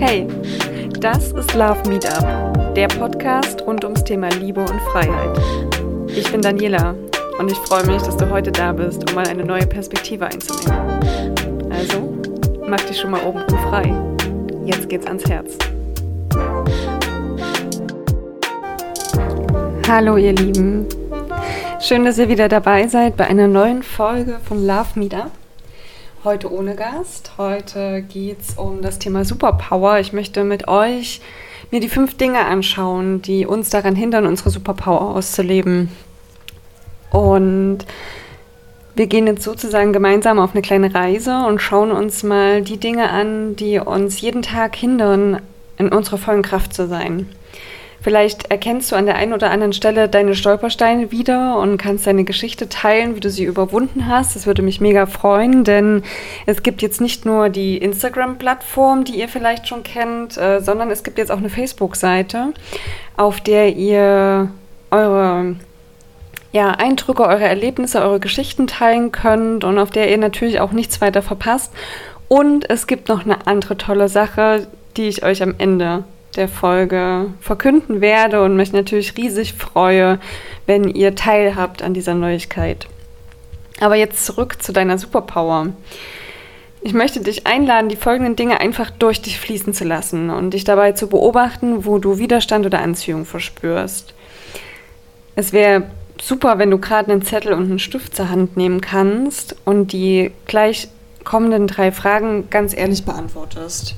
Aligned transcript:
Hey, 0.00 0.28
das 1.00 1.32
ist 1.32 1.54
Love 1.54 1.88
Meetup, 1.88 2.74
der 2.74 2.86
Podcast 2.86 3.60
rund 3.66 3.82
ums 3.82 4.04
Thema 4.04 4.28
Liebe 4.28 4.60
und 4.60 4.80
Freiheit. 4.92 5.36
Ich 6.06 6.30
bin 6.30 6.40
Daniela 6.40 6.94
und 7.40 7.50
ich 7.50 7.58
freue 7.58 7.84
mich, 7.84 8.00
dass 8.02 8.16
du 8.16 8.30
heute 8.30 8.52
da 8.52 8.72
bist, 8.72 9.10
um 9.10 9.16
mal 9.16 9.26
eine 9.26 9.44
neue 9.44 9.66
Perspektive 9.66 10.26
einzunehmen. 10.26 11.00
Also, 11.70 12.16
mach 12.68 12.80
dich 12.82 13.00
schon 13.00 13.10
mal 13.10 13.24
oben 13.24 13.42
frei. 13.68 13.92
Jetzt 14.64 14.88
geht's 14.88 15.06
ans 15.06 15.24
Herz. 15.28 15.58
Hallo 19.88 20.16
ihr 20.16 20.32
Lieben. 20.32 20.86
Schön, 21.80 22.04
dass 22.04 22.18
ihr 22.18 22.28
wieder 22.28 22.48
dabei 22.48 22.86
seid 22.86 23.16
bei 23.16 23.26
einer 23.26 23.48
neuen 23.48 23.82
Folge 23.82 24.38
von 24.46 24.64
Love 24.64 24.90
Meetup. 24.94 25.37
Heute 26.24 26.52
ohne 26.52 26.74
Gast. 26.74 27.30
Heute 27.38 28.02
geht 28.02 28.40
es 28.40 28.54
um 28.58 28.82
das 28.82 28.98
Thema 28.98 29.24
Superpower. 29.24 30.00
Ich 30.00 30.12
möchte 30.12 30.42
mit 30.42 30.66
euch 30.66 31.20
mir 31.70 31.78
die 31.78 31.88
fünf 31.88 32.16
Dinge 32.16 32.44
anschauen, 32.44 33.22
die 33.22 33.46
uns 33.46 33.70
daran 33.70 33.94
hindern, 33.94 34.26
unsere 34.26 34.50
Superpower 34.50 35.14
auszuleben. 35.14 35.92
Und 37.12 37.86
wir 38.96 39.06
gehen 39.06 39.28
jetzt 39.28 39.44
sozusagen 39.44 39.92
gemeinsam 39.92 40.40
auf 40.40 40.54
eine 40.54 40.62
kleine 40.62 40.92
Reise 40.92 41.46
und 41.46 41.62
schauen 41.62 41.92
uns 41.92 42.24
mal 42.24 42.62
die 42.62 42.78
Dinge 42.78 43.10
an, 43.10 43.54
die 43.54 43.78
uns 43.78 44.20
jeden 44.20 44.42
Tag 44.42 44.74
hindern, 44.74 45.40
in 45.76 45.90
unserer 45.90 46.18
vollen 46.18 46.42
Kraft 46.42 46.74
zu 46.74 46.88
sein. 46.88 47.28
Vielleicht 48.00 48.50
erkennst 48.50 48.92
du 48.92 48.96
an 48.96 49.06
der 49.06 49.16
einen 49.16 49.32
oder 49.32 49.50
anderen 49.50 49.72
Stelle 49.72 50.08
deine 50.08 50.36
Stolpersteine 50.36 51.10
wieder 51.10 51.58
und 51.58 51.78
kannst 51.78 52.06
deine 52.06 52.24
Geschichte 52.24 52.68
teilen, 52.68 53.16
wie 53.16 53.20
du 53.20 53.28
sie 53.28 53.44
überwunden 53.44 54.06
hast. 54.06 54.36
Das 54.36 54.46
würde 54.46 54.62
mich 54.62 54.80
mega 54.80 55.06
freuen, 55.06 55.64
denn 55.64 56.04
es 56.46 56.62
gibt 56.62 56.80
jetzt 56.80 57.00
nicht 57.00 57.26
nur 57.26 57.48
die 57.48 57.76
Instagram-Plattform, 57.78 59.02
die 59.04 59.18
ihr 59.18 59.28
vielleicht 59.28 59.66
schon 59.66 59.82
kennt, 59.82 60.36
äh, 60.36 60.60
sondern 60.60 60.90
es 60.90 61.02
gibt 61.02 61.18
jetzt 61.18 61.32
auch 61.32 61.38
eine 61.38 61.50
Facebook-Seite, 61.50 62.54
auf 63.16 63.40
der 63.40 63.74
ihr 63.74 64.48
eure 64.90 65.56
ja, 66.52 66.70
Eindrücke, 66.70 67.24
eure 67.24 67.44
Erlebnisse, 67.44 68.00
eure 68.00 68.20
Geschichten 68.20 68.68
teilen 68.68 69.10
könnt 69.10 69.64
und 69.64 69.78
auf 69.78 69.90
der 69.90 70.08
ihr 70.08 70.18
natürlich 70.18 70.60
auch 70.60 70.72
nichts 70.72 71.00
weiter 71.00 71.20
verpasst. 71.20 71.72
Und 72.28 72.70
es 72.70 72.86
gibt 72.86 73.08
noch 73.08 73.24
eine 73.24 73.46
andere 73.46 73.76
tolle 73.76 74.08
Sache, 74.08 74.68
die 74.96 75.08
ich 75.08 75.24
euch 75.24 75.42
am 75.42 75.54
Ende 75.58 76.04
der 76.36 76.48
Folge 76.48 77.32
verkünden 77.40 78.00
werde 78.00 78.42
und 78.42 78.56
mich 78.56 78.72
natürlich 78.72 79.16
riesig 79.16 79.54
freue, 79.54 80.18
wenn 80.66 80.88
ihr 80.88 81.14
teilhabt 81.14 81.82
an 81.82 81.94
dieser 81.94 82.14
Neuigkeit. 82.14 82.86
Aber 83.80 83.96
jetzt 83.96 84.24
zurück 84.24 84.62
zu 84.62 84.72
deiner 84.72 84.98
Superpower. 84.98 85.68
Ich 86.80 86.92
möchte 86.92 87.20
dich 87.20 87.46
einladen, 87.46 87.88
die 87.88 87.96
folgenden 87.96 88.36
Dinge 88.36 88.60
einfach 88.60 88.90
durch 88.90 89.20
dich 89.20 89.38
fließen 89.38 89.74
zu 89.74 89.84
lassen 89.84 90.30
und 90.30 90.54
dich 90.54 90.64
dabei 90.64 90.92
zu 90.92 91.08
beobachten, 91.08 91.84
wo 91.84 91.98
du 91.98 92.18
Widerstand 92.18 92.66
oder 92.66 92.80
Anziehung 92.80 93.24
verspürst. 93.24 94.14
Es 95.34 95.52
wäre 95.52 95.84
super, 96.20 96.58
wenn 96.58 96.70
du 96.70 96.78
gerade 96.78 97.10
einen 97.10 97.22
Zettel 97.22 97.52
und 97.52 97.64
einen 97.64 97.78
Stift 97.78 98.14
zur 98.14 98.28
Hand 98.28 98.56
nehmen 98.56 98.80
kannst 98.80 99.56
und 99.64 99.92
die 99.92 100.30
gleich 100.46 100.88
kommenden 101.24 101.66
drei 101.66 101.92
Fragen 101.92 102.48
ganz 102.50 102.76
ehrlich 102.76 103.04
beantwortest. 103.04 103.94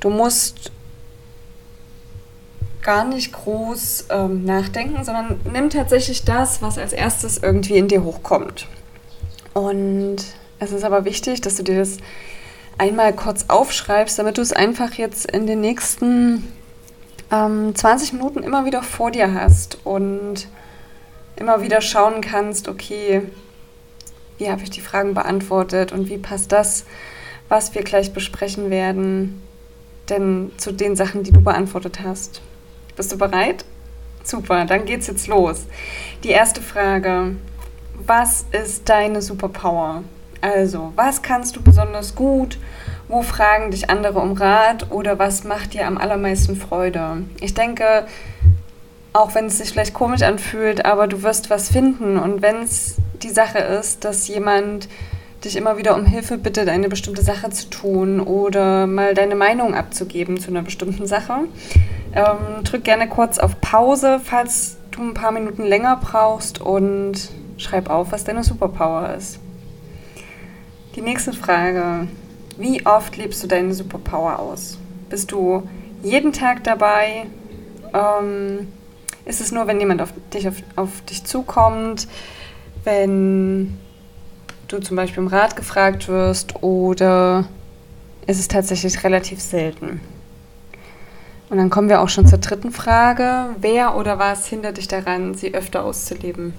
Du 0.00 0.10
musst 0.10 0.72
gar 2.84 3.04
nicht 3.04 3.32
groß 3.32 4.06
ähm, 4.10 4.44
nachdenken, 4.44 5.02
sondern 5.04 5.40
nimm 5.50 5.70
tatsächlich 5.70 6.24
das, 6.24 6.62
was 6.62 6.78
als 6.78 6.92
erstes 6.92 7.38
irgendwie 7.38 7.78
in 7.78 7.88
dir 7.88 8.04
hochkommt. 8.04 8.68
Und 9.54 10.16
es 10.58 10.70
ist 10.70 10.84
aber 10.84 11.04
wichtig, 11.04 11.40
dass 11.40 11.56
du 11.56 11.64
dir 11.64 11.78
das 11.78 11.96
einmal 12.78 13.12
kurz 13.12 13.46
aufschreibst, 13.48 14.18
damit 14.18 14.38
du 14.38 14.42
es 14.42 14.52
einfach 14.52 14.94
jetzt 14.94 15.30
in 15.30 15.46
den 15.46 15.60
nächsten 15.60 16.52
ähm, 17.32 17.74
20 17.74 18.12
Minuten 18.12 18.42
immer 18.42 18.64
wieder 18.64 18.82
vor 18.82 19.10
dir 19.10 19.34
hast 19.34 19.78
und 19.84 20.46
immer 21.36 21.62
wieder 21.62 21.80
schauen 21.80 22.20
kannst, 22.20 22.68
okay, 22.68 23.22
wie 24.38 24.50
habe 24.50 24.62
ich 24.62 24.70
die 24.70 24.80
Fragen 24.80 25.14
beantwortet 25.14 25.92
und 25.92 26.08
wie 26.08 26.18
passt 26.18 26.52
das, 26.52 26.84
was 27.48 27.74
wir 27.74 27.82
gleich 27.82 28.12
besprechen 28.12 28.70
werden, 28.70 29.42
denn 30.08 30.52
zu 30.56 30.72
den 30.72 30.96
Sachen, 30.96 31.22
die 31.22 31.32
du 31.32 31.40
beantwortet 31.40 32.00
hast. 32.02 32.42
Bist 32.96 33.12
du 33.12 33.18
bereit? 33.18 33.64
Super, 34.22 34.64
dann 34.64 34.84
geht's 34.84 35.06
jetzt 35.06 35.26
los. 35.26 35.66
Die 36.22 36.30
erste 36.30 36.62
Frage. 36.62 37.36
Was 38.06 38.46
ist 38.50 38.88
deine 38.88 39.22
Superpower? 39.22 40.02
Also, 40.40 40.92
was 40.96 41.22
kannst 41.22 41.56
du 41.56 41.62
besonders 41.62 42.14
gut? 42.14 42.58
Wo 43.08 43.22
fragen 43.22 43.70
dich 43.70 43.90
andere 43.90 44.18
um 44.18 44.32
Rat? 44.32 44.90
Oder 44.90 45.18
was 45.18 45.44
macht 45.44 45.74
dir 45.74 45.86
am 45.86 45.98
allermeisten 45.98 46.56
Freude? 46.56 47.22
Ich 47.40 47.54
denke, 47.54 48.06
auch 49.12 49.34
wenn 49.34 49.46
es 49.46 49.58
sich 49.58 49.70
vielleicht 49.70 49.94
komisch 49.94 50.22
anfühlt, 50.22 50.84
aber 50.84 51.06
du 51.06 51.22
wirst 51.22 51.50
was 51.50 51.68
finden. 51.68 52.18
Und 52.18 52.42
wenn 52.42 52.62
es 52.62 52.96
die 53.22 53.30
Sache 53.30 53.58
ist, 53.58 54.04
dass 54.04 54.28
jemand 54.28 54.88
dich 55.44 55.56
immer 55.56 55.76
wieder 55.76 55.94
um 55.94 56.04
Hilfe 56.04 56.38
bittet, 56.38 56.68
eine 56.68 56.88
bestimmte 56.88 57.22
Sache 57.22 57.50
zu 57.50 57.68
tun 57.70 58.20
oder 58.20 58.86
mal 58.86 59.14
deine 59.14 59.34
Meinung 59.34 59.74
abzugeben 59.74 60.40
zu 60.40 60.48
einer 60.48 60.62
bestimmten 60.62 61.06
Sache, 61.06 61.40
ähm, 62.14 62.62
drück 62.62 62.84
gerne 62.84 63.08
kurz 63.08 63.38
auf 63.38 63.60
Pause, 63.60 64.20
falls 64.22 64.76
du 64.92 65.02
ein 65.02 65.14
paar 65.14 65.32
Minuten 65.32 65.64
länger 65.64 65.98
brauchst 66.00 66.60
und 66.60 67.30
schreib 67.58 67.90
auf, 67.90 68.12
was 68.12 68.24
deine 68.24 68.44
Superpower 68.44 69.14
ist. 69.14 69.40
Die 70.94 71.02
nächste 71.02 71.32
Frage. 71.32 72.06
Wie 72.56 72.86
oft 72.86 73.16
lebst 73.16 73.42
du 73.42 73.48
deine 73.48 73.74
Superpower 73.74 74.38
aus? 74.38 74.78
Bist 75.10 75.32
du 75.32 75.68
jeden 76.04 76.32
Tag 76.32 76.62
dabei? 76.62 77.26
Ähm, 77.92 78.68
ist 79.24 79.40
es 79.40 79.50
nur, 79.50 79.66
wenn 79.66 79.80
jemand 79.80 80.00
auf 80.00 80.12
dich, 80.32 80.46
auf, 80.46 80.54
auf 80.76 81.00
dich 81.02 81.24
zukommt? 81.24 82.06
Wenn 82.84 83.76
du 84.68 84.78
zum 84.78 84.96
Beispiel 84.96 85.22
um 85.22 85.28
Rat 85.28 85.56
gefragt 85.56 86.06
wirst? 86.06 86.62
Oder 86.62 87.46
ist 88.28 88.38
es 88.38 88.46
tatsächlich 88.46 89.02
relativ 89.02 89.40
selten? 89.40 90.00
Und 91.50 91.58
dann 91.58 91.70
kommen 91.70 91.88
wir 91.88 92.00
auch 92.00 92.08
schon 92.08 92.26
zur 92.26 92.38
dritten 92.38 92.72
Frage. 92.72 93.54
Wer 93.60 93.96
oder 93.96 94.18
was 94.18 94.46
hindert 94.46 94.78
dich 94.78 94.88
daran, 94.88 95.34
sie 95.34 95.54
öfter 95.54 95.84
auszuleben? 95.84 96.54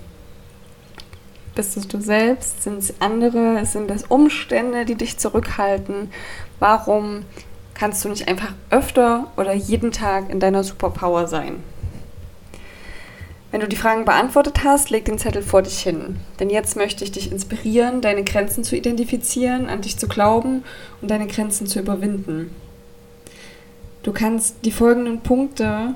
Bist 1.56 1.78
es 1.78 1.88
du 1.88 2.00
selbst? 2.02 2.64
Sind 2.64 2.80
es 2.80 2.94
andere? 3.00 3.66
Sind 3.66 3.90
es 3.90 4.04
Umstände, 4.04 4.86
die 4.86 4.96
dich 4.96 5.18
zurückhalten? 5.18 6.12
Warum 6.60 7.24
kannst 7.74 8.04
du 8.04 8.10
nicht 8.10 8.28
einfach 8.28 8.54
öfter 8.70 9.32
oder 9.38 9.54
jeden 9.54 9.92
Tag 9.92 10.30
in 10.30 10.40
deiner 10.40 10.64
Superpower 10.64 11.28
sein? 11.28 11.64
Wenn 13.52 13.62
du 13.62 13.70
die 13.70 13.78
Fragen 13.78 14.04
beantwortet 14.04 14.66
hast, 14.66 14.90
leg 14.90 15.06
den 15.06 15.18
Zettel 15.18 15.42
vor 15.42 15.62
dich 15.62 15.80
hin. 15.80 16.20
Denn 16.42 16.50
jetzt 16.50 16.76
möchte 16.76 17.06
ich 17.06 17.14
dich 17.14 17.32
inspirieren, 17.32 18.02
deine 18.02 18.26
Grenzen 18.26 18.66
zu 18.66 18.76
identifizieren, 18.76 19.70
an 19.70 19.80
dich 19.80 19.98
zu 19.98 20.10
glauben 20.10 20.66
und 21.02 21.10
deine 21.10 21.28
Grenzen 21.28 21.66
zu 21.66 21.80
überwinden. 21.80 22.54
Du 24.06 24.14
kannst 24.14 24.58
die 24.64 24.72
folgenden 24.72 25.22
Punkte 25.22 25.96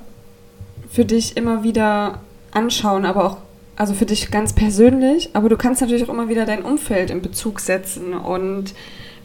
für 0.90 1.06
dich 1.06 1.38
immer 1.38 1.62
wieder 1.62 2.22
anschauen, 2.50 3.06
aber 3.06 3.24
auch, 3.24 3.38
also 3.76 3.94
für 3.94 4.08
dich 4.08 4.32
ganz 4.32 4.54
persönlich, 4.54 5.30
aber 5.34 5.48
du 5.48 5.56
kannst 5.56 5.80
natürlich 5.80 6.04
auch 6.06 6.10
immer 6.10 6.28
wieder 6.28 6.48
dein 6.48 6.64
Umfeld 6.64 7.12
in 7.12 7.22
Bezug 7.22 7.60
setzen 7.60 8.16
und 8.16 8.74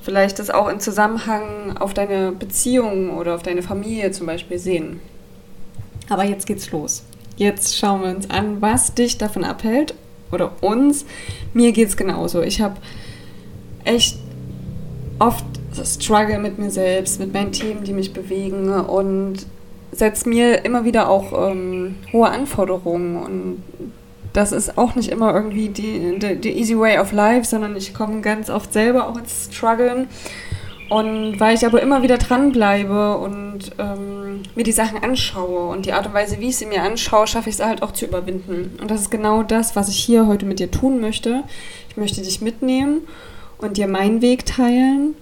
vielleicht 0.02 0.38
das 0.38 0.50
auch 0.50 0.68
in 0.68 0.80
Zusammenhang 0.80 1.78
auf 1.78 1.94
deine 1.94 2.32
Beziehung 2.32 3.16
oder 3.16 3.34
auf 3.36 3.42
deine 3.42 3.62
Familie 3.62 4.10
zum 4.10 4.26
Beispiel 4.26 4.58
sehen. 4.58 5.00
Aber 6.10 6.24
jetzt 6.24 6.46
geht's 6.46 6.70
los. 6.70 7.04
Jetzt 7.38 7.78
schauen 7.78 8.02
wir 8.02 8.10
uns 8.14 8.28
an, 8.28 8.60
was 8.60 8.92
dich 8.92 9.16
davon 9.16 9.44
abhält 9.44 9.94
oder 10.30 10.62
uns. 10.62 11.06
Mir 11.54 11.72
geht's 11.72 11.96
genauso. 11.96 12.42
Ich 12.42 12.60
habe 12.60 12.76
echt 13.84 14.18
oft 15.18 15.46
struggle 15.82 16.38
mit 16.38 16.58
mir 16.58 16.70
selbst, 16.70 17.20
mit 17.20 17.32
meinen 17.32 17.52
Themen, 17.52 17.84
die 17.84 17.92
mich 17.92 18.12
bewegen 18.12 18.70
und 18.70 19.46
setze 19.92 20.28
mir 20.28 20.64
immer 20.64 20.84
wieder 20.84 21.08
auch 21.08 21.50
ähm, 21.50 21.96
hohe 22.12 22.28
Anforderungen 22.28 23.16
und 23.16 23.62
das 24.32 24.50
ist 24.50 24.76
auch 24.76 24.96
nicht 24.96 25.10
immer 25.10 25.32
irgendwie 25.32 25.68
die, 25.68 26.18
die, 26.18 26.36
die, 26.36 26.58
easy 26.58 26.76
way 26.76 26.98
of 26.98 27.12
life, 27.12 27.44
sondern 27.44 27.76
ich 27.76 27.94
komme 27.94 28.20
ganz 28.20 28.50
oft 28.50 28.72
selber 28.72 29.08
auch 29.08 29.16
ins 29.16 29.48
Struggeln. 29.52 30.08
Und 30.90 31.40
weil 31.40 31.54
ich 31.54 31.64
aber 31.64 31.80
immer 31.80 32.02
wieder 32.02 32.18
dranbleibe 32.18 33.16
und 33.16 33.70
ähm, 33.78 34.42
mir 34.54 34.64
die 34.64 34.72
Sachen 34.72 35.02
anschaue 35.02 35.68
und 35.70 35.86
die 35.86 35.92
Art 35.92 36.06
und 36.06 36.14
Weise, 36.14 36.40
wie 36.40 36.48
ich 36.48 36.56
sie 36.56 36.66
mir 36.66 36.82
anschaue, 36.82 37.26
schaffe 37.26 37.48
ich 37.48 37.56
es 37.56 37.64
halt 37.64 37.82
auch 37.82 37.92
zu 37.92 38.04
überwinden. 38.04 38.76
Und 38.80 38.90
das 38.90 39.02
ist 39.02 39.10
genau 39.10 39.44
das, 39.44 39.76
was 39.76 39.88
ich 39.88 39.96
hier 39.96 40.26
heute 40.26 40.44
mit 40.44 40.58
dir 40.58 40.70
tun 40.70 41.00
möchte. 41.00 41.44
Ich 41.88 41.96
möchte 41.96 42.20
dich 42.20 42.40
mitnehmen 42.42 43.02
und 43.58 43.76
dir 43.76 43.86
meinen 43.86 44.20
Weg 44.20 44.44
teilen 44.46 45.14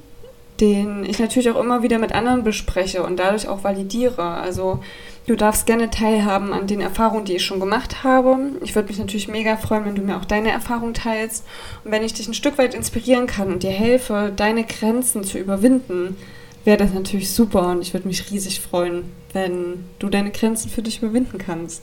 den 0.63 1.05
ich 1.05 1.19
natürlich 1.19 1.51
auch 1.51 1.61
immer 1.61 1.83
wieder 1.83 1.99
mit 1.99 2.13
anderen 2.13 2.45
bespreche 2.45 3.03
und 3.03 3.19
dadurch 3.19 3.49
auch 3.49 3.65
validiere. 3.65 4.23
Also 4.23 4.79
du 5.27 5.35
darfst 5.35 5.67
gerne 5.67 5.91
teilhaben 5.91 6.53
an 6.53 6.69
den 6.69 6.81
Erfahrungen, 6.81 7.25
die 7.25 7.35
ich 7.35 7.45
schon 7.45 7.59
gemacht 7.59 8.05
habe. 8.05 8.39
Ich 8.63 8.77
würde 8.77 8.87
mich 8.87 8.99
natürlich 8.99 9.27
mega 9.27 9.57
freuen, 9.57 9.85
wenn 9.85 9.97
du 9.97 10.03
mir 10.03 10.17
auch 10.17 10.25
deine 10.25 10.53
Erfahrungen 10.53 10.95
teilst 10.95 11.45
und 11.83 11.91
wenn 11.91 12.05
ich 12.05 12.15
dich 12.15 12.29
ein 12.29 12.35
Stück 12.35 12.59
weit 12.59 12.75
inspirieren 12.75 13.27
kann 13.27 13.53
und 13.53 13.65
dir 13.65 13.73
helfe, 13.73 14.33
deine 14.35 14.63
Grenzen 14.63 15.25
zu 15.25 15.37
überwinden, 15.37 16.17
wäre 16.65 16.79
das 16.79 16.95
natürlich 16.95 17.33
super 17.33 17.71
und 17.71 17.83
ich 17.83 17.93
würde 17.93 18.07
mich 18.07 18.31
riesig 18.31 18.61
freuen, 18.61 19.07
wenn 19.33 19.85
du 19.99 20.09
deine 20.11 20.31
Grenzen 20.31 20.71
für 20.71 20.83
dich 20.83 21.03
überwinden 21.03 21.39
kannst. 21.39 21.83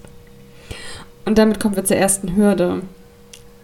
Und 1.26 1.38
damit 1.38 1.60
kommen 1.60 1.76
wir 1.76 1.84
zur 1.84 1.98
ersten 1.98 2.38
Hürde. 2.38 2.82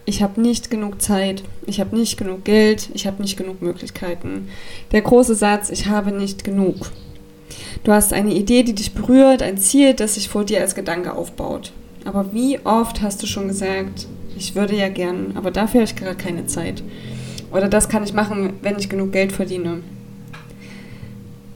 Ich 0.08 0.22
habe 0.22 0.40
nicht 0.40 0.70
genug 0.70 1.02
Zeit, 1.02 1.42
ich 1.66 1.80
habe 1.80 1.96
nicht 1.96 2.16
genug 2.16 2.44
Geld, 2.44 2.90
ich 2.94 3.08
habe 3.08 3.20
nicht 3.20 3.36
genug 3.36 3.60
Möglichkeiten. 3.60 4.48
Der 4.92 5.02
große 5.02 5.34
Satz, 5.34 5.68
ich 5.68 5.86
habe 5.86 6.12
nicht 6.12 6.44
genug. 6.44 6.92
Du 7.82 7.90
hast 7.90 8.12
eine 8.12 8.32
Idee, 8.32 8.62
die 8.62 8.74
dich 8.74 8.94
berührt, 8.94 9.42
ein 9.42 9.58
Ziel, 9.58 9.94
das 9.94 10.14
sich 10.14 10.28
vor 10.28 10.44
dir 10.44 10.60
als 10.60 10.76
Gedanke 10.76 11.12
aufbaut. 11.12 11.72
Aber 12.04 12.32
wie 12.32 12.60
oft 12.64 13.02
hast 13.02 13.20
du 13.20 13.26
schon 13.26 13.48
gesagt, 13.48 14.06
ich 14.36 14.54
würde 14.54 14.76
ja 14.76 14.88
gern, 14.88 15.32
aber 15.34 15.50
dafür 15.50 15.80
habe 15.80 15.90
ich 15.90 15.96
gerade 15.96 16.14
keine 16.14 16.46
Zeit. 16.46 16.84
Oder 17.52 17.68
das 17.68 17.88
kann 17.88 18.04
ich 18.04 18.12
machen, 18.12 18.54
wenn 18.62 18.78
ich 18.78 18.88
genug 18.88 19.10
Geld 19.10 19.32
verdiene. 19.32 19.82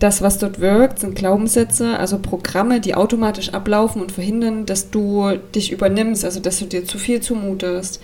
Das, 0.00 0.22
was 0.22 0.38
dort 0.38 0.60
wirkt, 0.60 0.98
sind 0.98 1.14
Glaubenssätze, 1.14 1.98
also 1.98 2.18
Programme, 2.18 2.80
die 2.80 2.96
automatisch 2.96 3.50
ablaufen 3.50 4.02
und 4.02 4.10
verhindern, 4.10 4.66
dass 4.66 4.90
du 4.90 5.36
dich 5.54 5.70
übernimmst, 5.70 6.24
also 6.24 6.40
dass 6.40 6.58
du 6.58 6.64
dir 6.64 6.84
zu 6.84 6.98
viel 6.98 7.20
zumutest. 7.20 8.00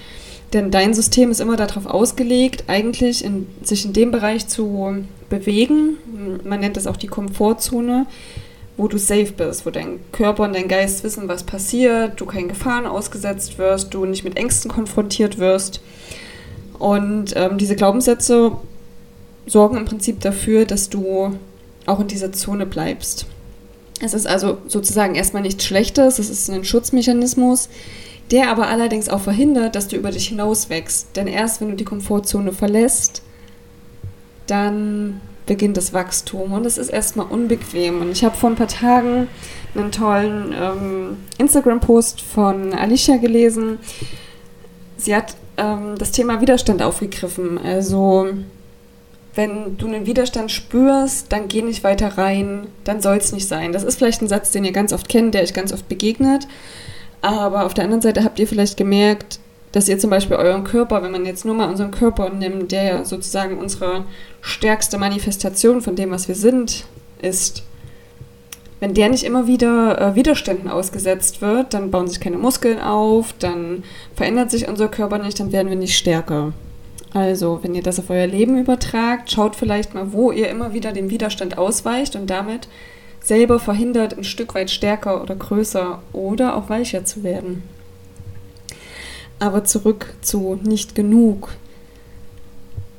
Denn 0.52 0.70
dein 0.70 0.94
System 0.94 1.30
ist 1.30 1.40
immer 1.40 1.56
darauf 1.56 1.86
ausgelegt, 1.86 2.64
eigentlich 2.68 3.24
in, 3.24 3.46
sich 3.62 3.84
in 3.84 3.92
dem 3.92 4.10
Bereich 4.10 4.46
zu 4.46 5.04
bewegen. 5.28 5.96
Man 6.44 6.60
nennt 6.60 6.76
das 6.76 6.86
auch 6.86 6.96
die 6.96 7.08
Komfortzone, 7.08 8.06
wo 8.76 8.88
du 8.88 8.98
safe 8.98 9.32
bist, 9.32 9.66
wo 9.66 9.70
dein 9.70 9.98
Körper 10.12 10.44
und 10.44 10.54
dein 10.54 10.68
Geist 10.68 11.02
wissen, 11.02 11.28
was 11.28 11.42
passiert, 11.42 12.20
du 12.20 12.26
keinen 12.26 12.48
Gefahren 12.48 12.86
ausgesetzt 12.86 13.58
wirst, 13.58 13.92
du 13.92 14.04
nicht 14.04 14.24
mit 14.24 14.36
Ängsten 14.36 14.70
konfrontiert 14.70 15.38
wirst. 15.38 15.80
Und 16.78 17.34
ähm, 17.36 17.58
diese 17.58 17.74
Glaubenssätze 17.74 18.52
sorgen 19.46 19.76
im 19.76 19.84
Prinzip 19.84 20.20
dafür, 20.20 20.64
dass 20.64 20.90
du 20.90 21.36
auch 21.86 22.00
in 22.00 22.08
dieser 22.08 22.32
Zone 22.32 22.66
bleibst. 22.66 23.26
Es 24.00 24.12
ist 24.12 24.26
also 24.26 24.58
sozusagen 24.68 25.14
erstmal 25.14 25.42
nichts 25.42 25.64
Schlechtes, 25.64 26.18
es 26.18 26.28
ist 26.28 26.50
ein 26.50 26.64
Schutzmechanismus, 26.64 27.70
der 28.30 28.50
aber 28.50 28.68
allerdings 28.68 29.08
auch 29.08 29.20
verhindert, 29.20 29.74
dass 29.74 29.88
du 29.88 29.96
über 29.96 30.10
dich 30.10 30.28
hinaus 30.28 30.68
wächst. 30.70 31.16
Denn 31.16 31.26
erst 31.26 31.60
wenn 31.60 31.70
du 31.70 31.76
die 31.76 31.84
Komfortzone 31.84 32.52
verlässt, 32.52 33.22
dann 34.46 35.20
beginnt 35.46 35.76
das 35.76 35.92
Wachstum 35.92 36.52
und 36.52 36.66
es 36.66 36.76
ist 36.76 36.88
erstmal 36.88 37.26
unbequem. 37.26 38.00
Und 38.00 38.10
ich 38.10 38.24
habe 38.24 38.36
vor 38.36 38.50
ein 38.50 38.56
paar 38.56 38.68
Tagen 38.68 39.28
einen 39.74 39.92
tollen 39.92 40.52
ähm, 40.52 41.16
Instagram-Post 41.38 42.20
von 42.20 42.74
Alicia 42.74 43.16
gelesen. 43.16 43.78
Sie 44.96 45.14
hat 45.14 45.36
ähm, 45.56 45.94
das 45.98 46.10
Thema 46.10 46.40
Widerstand 46.40 46.82
aufgegriffen. 46.82 47.58
Also 47.58 48.28
wenn 49.34 49.76
du 49.76 49.86
einen 49.86 50.06
Widerstand 50.06 50.50
spürst, 50.50 51.30
dann 51.30 51.48
geh 51.48 51.62
nicht 51.62 51.84
weiter 51.84 52.18
rein, 52.18 52.66
dann 52.84 53.00
soll 53.00 53.18
es 53.18 53.32
nicht 53.32 53.46
sein. 53.46 53.72
Das 53.72 53.84
ist 53.84 53.98
vielleicht 53.98 54.22
ein 54.22 54.28
Satz, 54.28 54.50
den 54.50 54.64
ihr 54.64 54.72
ganz 54.72 54.92
oft 54.92 55.08
kennt, 55.08 55.34
der 55.34 55.42
euch 55.42 55.54
ganz 55.54 55.72
oft 55.72 55.88
begegnet. 55.88 56.48
Aber 57.26 57.66
auf 57.66 57.74
der 57.74 57.82
anderen 57.82 58.02
Seite 58.02 58.22
habt 58.22 58.38
ihr 58.38 58.46
vielleicht 58.46 58.76
gemerkt, 58.76 59.40
dass 59.72 59.88
ihr 59.88 59.98
zum 59.98 60.10
Beispiel 60.10 60.36
euren 60.36 60.62
Körper, 60.62 61.02
wenn 61.02 61.10
man 61.10 61.26
jetzt 61.26 61.44
nur 61.44 61.56
mal 61.56 61.68
unseren 61.68 61.90
Körper 61.90 62.30
nimmt, 62.30 62.70
der 62.70 62.84
ja 62.84 63.04
sozusagen 63.04 63.58
unsere 63.58 64.04
stärkste 64.42 64.96
Manifestation 64.96 65.80
von 65.82 65.96
dem, 65.96 66.12
was 66.12 66.28
wir 66.28 66.36
sind, 66.36 66.84
ist, 67.20 67.64
wenn 68.78 68.94
der 68.94 69.08
nicht 69.08 69.24
immer 69.24 69.48
wieder 69.48 70.00
äh, 70.00 70.14
Widerständen 70.14 70.70
ausgesetzt 70.70 71.42
wird, 71.42 71.74
dann 71.74 71.90
bauen 71.90 72.06
sich 72.06 72.20
keine 72.20 72.38
Muskeln 72.38 72.80
auf, 72.80 73.34
dann 73.40 73.82
verändert 74.14 74.52
sich 74.52 74.68
unser 74.68 74.86
Körper 74.86 75.18
nicht, 75.18 75.40
dann 75.40 75.50
werden 75.50 75.68
wir 75.68 75.76
nicht 75.76 75.98
stärker. 75.98 76.52
Also, 77.12 77.58
wenn 77.62 77.74
ihr 77.74 77.82
das 77.82 77.98
auf 77.98 78.08
euer 78.08 78.28
Leben 78.28 78.56
übertragt, 78.56 79.32
schaut 79.32 79.56
vielleicht 79.56 79.94
mal, 79.94 80.12
wo 80.12 80.30
ihr 80.30 80.48
immer 80.48 80.74
wieder 80.74 80.92
dem 80.92 81.10
Widerstand 81.10 81.58
ausweicht 81.58 82.14
und 82.14 82.30
damit 82.30 82.68
selber 83.20 83.58
verhindert, 83.58 84.16
ein 84.16 84.24
Stück 84.24 84.54
weit 84.54 84.70
stärker 84.70 85.22
oder 85.22 85.34
größer 85.34 86.02
oder 86.12 86.56
auch 86.56 86.68
weicher 86.68 87.04
zu 87.04 87.22
werden. 87.22 87.62
Aber 89.38 89.64
zurück 89.64 90.14
zu 90.22 90.58
nicht 90.62 90.94
genug. 90.94 91.50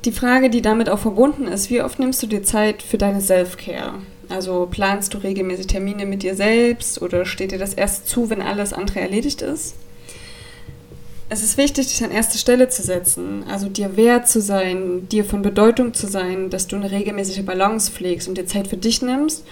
Die 0.04 0.12
Frage, 0.12 0.50
die 0.50 0.62
damit 0.62 0.88
auch 0.88 1.00
verbunden 1.00 1.48
ist, 1.48 1.70
wie 1.70 1.82
oft 1.82 1.98
nimmst 1.98 2.22
du 2.22 2.26
dir 2.26 2.42
Zeit 2.42 2.82
für 2.82 2.98
deine 2.98 3.20
Self-Care? 3.20 3.94
Also 4.28 4.68
planst 4.70 5.14
du 5.14 5.18
regelmäßig 5.18 5.66
Termine 5.66 6.06
mit 6.06 6.22
dir 6.22 6.36
selbst 6.36 7.02
oder 7.02 7.24
steht 7.24 7.52
dir 7.52 7.58
das 7.58 7.74
erst 7.74 8.08
zu, 8.08 8.30
wenn 8.30 8.42
alles 8.42 8.72
andere 8.72 9.00
erledigt 9.00 9.42
ist? 9.42 9.74
es 11.30 11.42
ist 11.42 11.58
wichtig, 11.58 11.88
dich 11.88 12.02
an 12.02 12.10
erste 12.10 12.38
Stelle 12.38 12.68
zu 12.68 12.82
setzen, 12.82 13.44
also 13.48 13.68
dir 13.68 13.96
wert 13.96 14.28
zu 14.28 14.40
sein, 14.40 15.08
dir 15.08 15.24
von 15.24 15.42
Bedeutung 15.42 15.92
zu 15.92 16.06
sein, 16.06 16.48
dass 16.48 16.68
du 16.68 16.76
eine 16.76 16.90
regelmäßige 16.90 17.44
Balance 17.44 17.90
pflegst 17.92 18.28
und 18.28 18.38
dir 18.38 18.46
Zeit 18.46 18.68
für 18.68 18.78
dich 18.78 19.02
nimmst, 19.02 19.44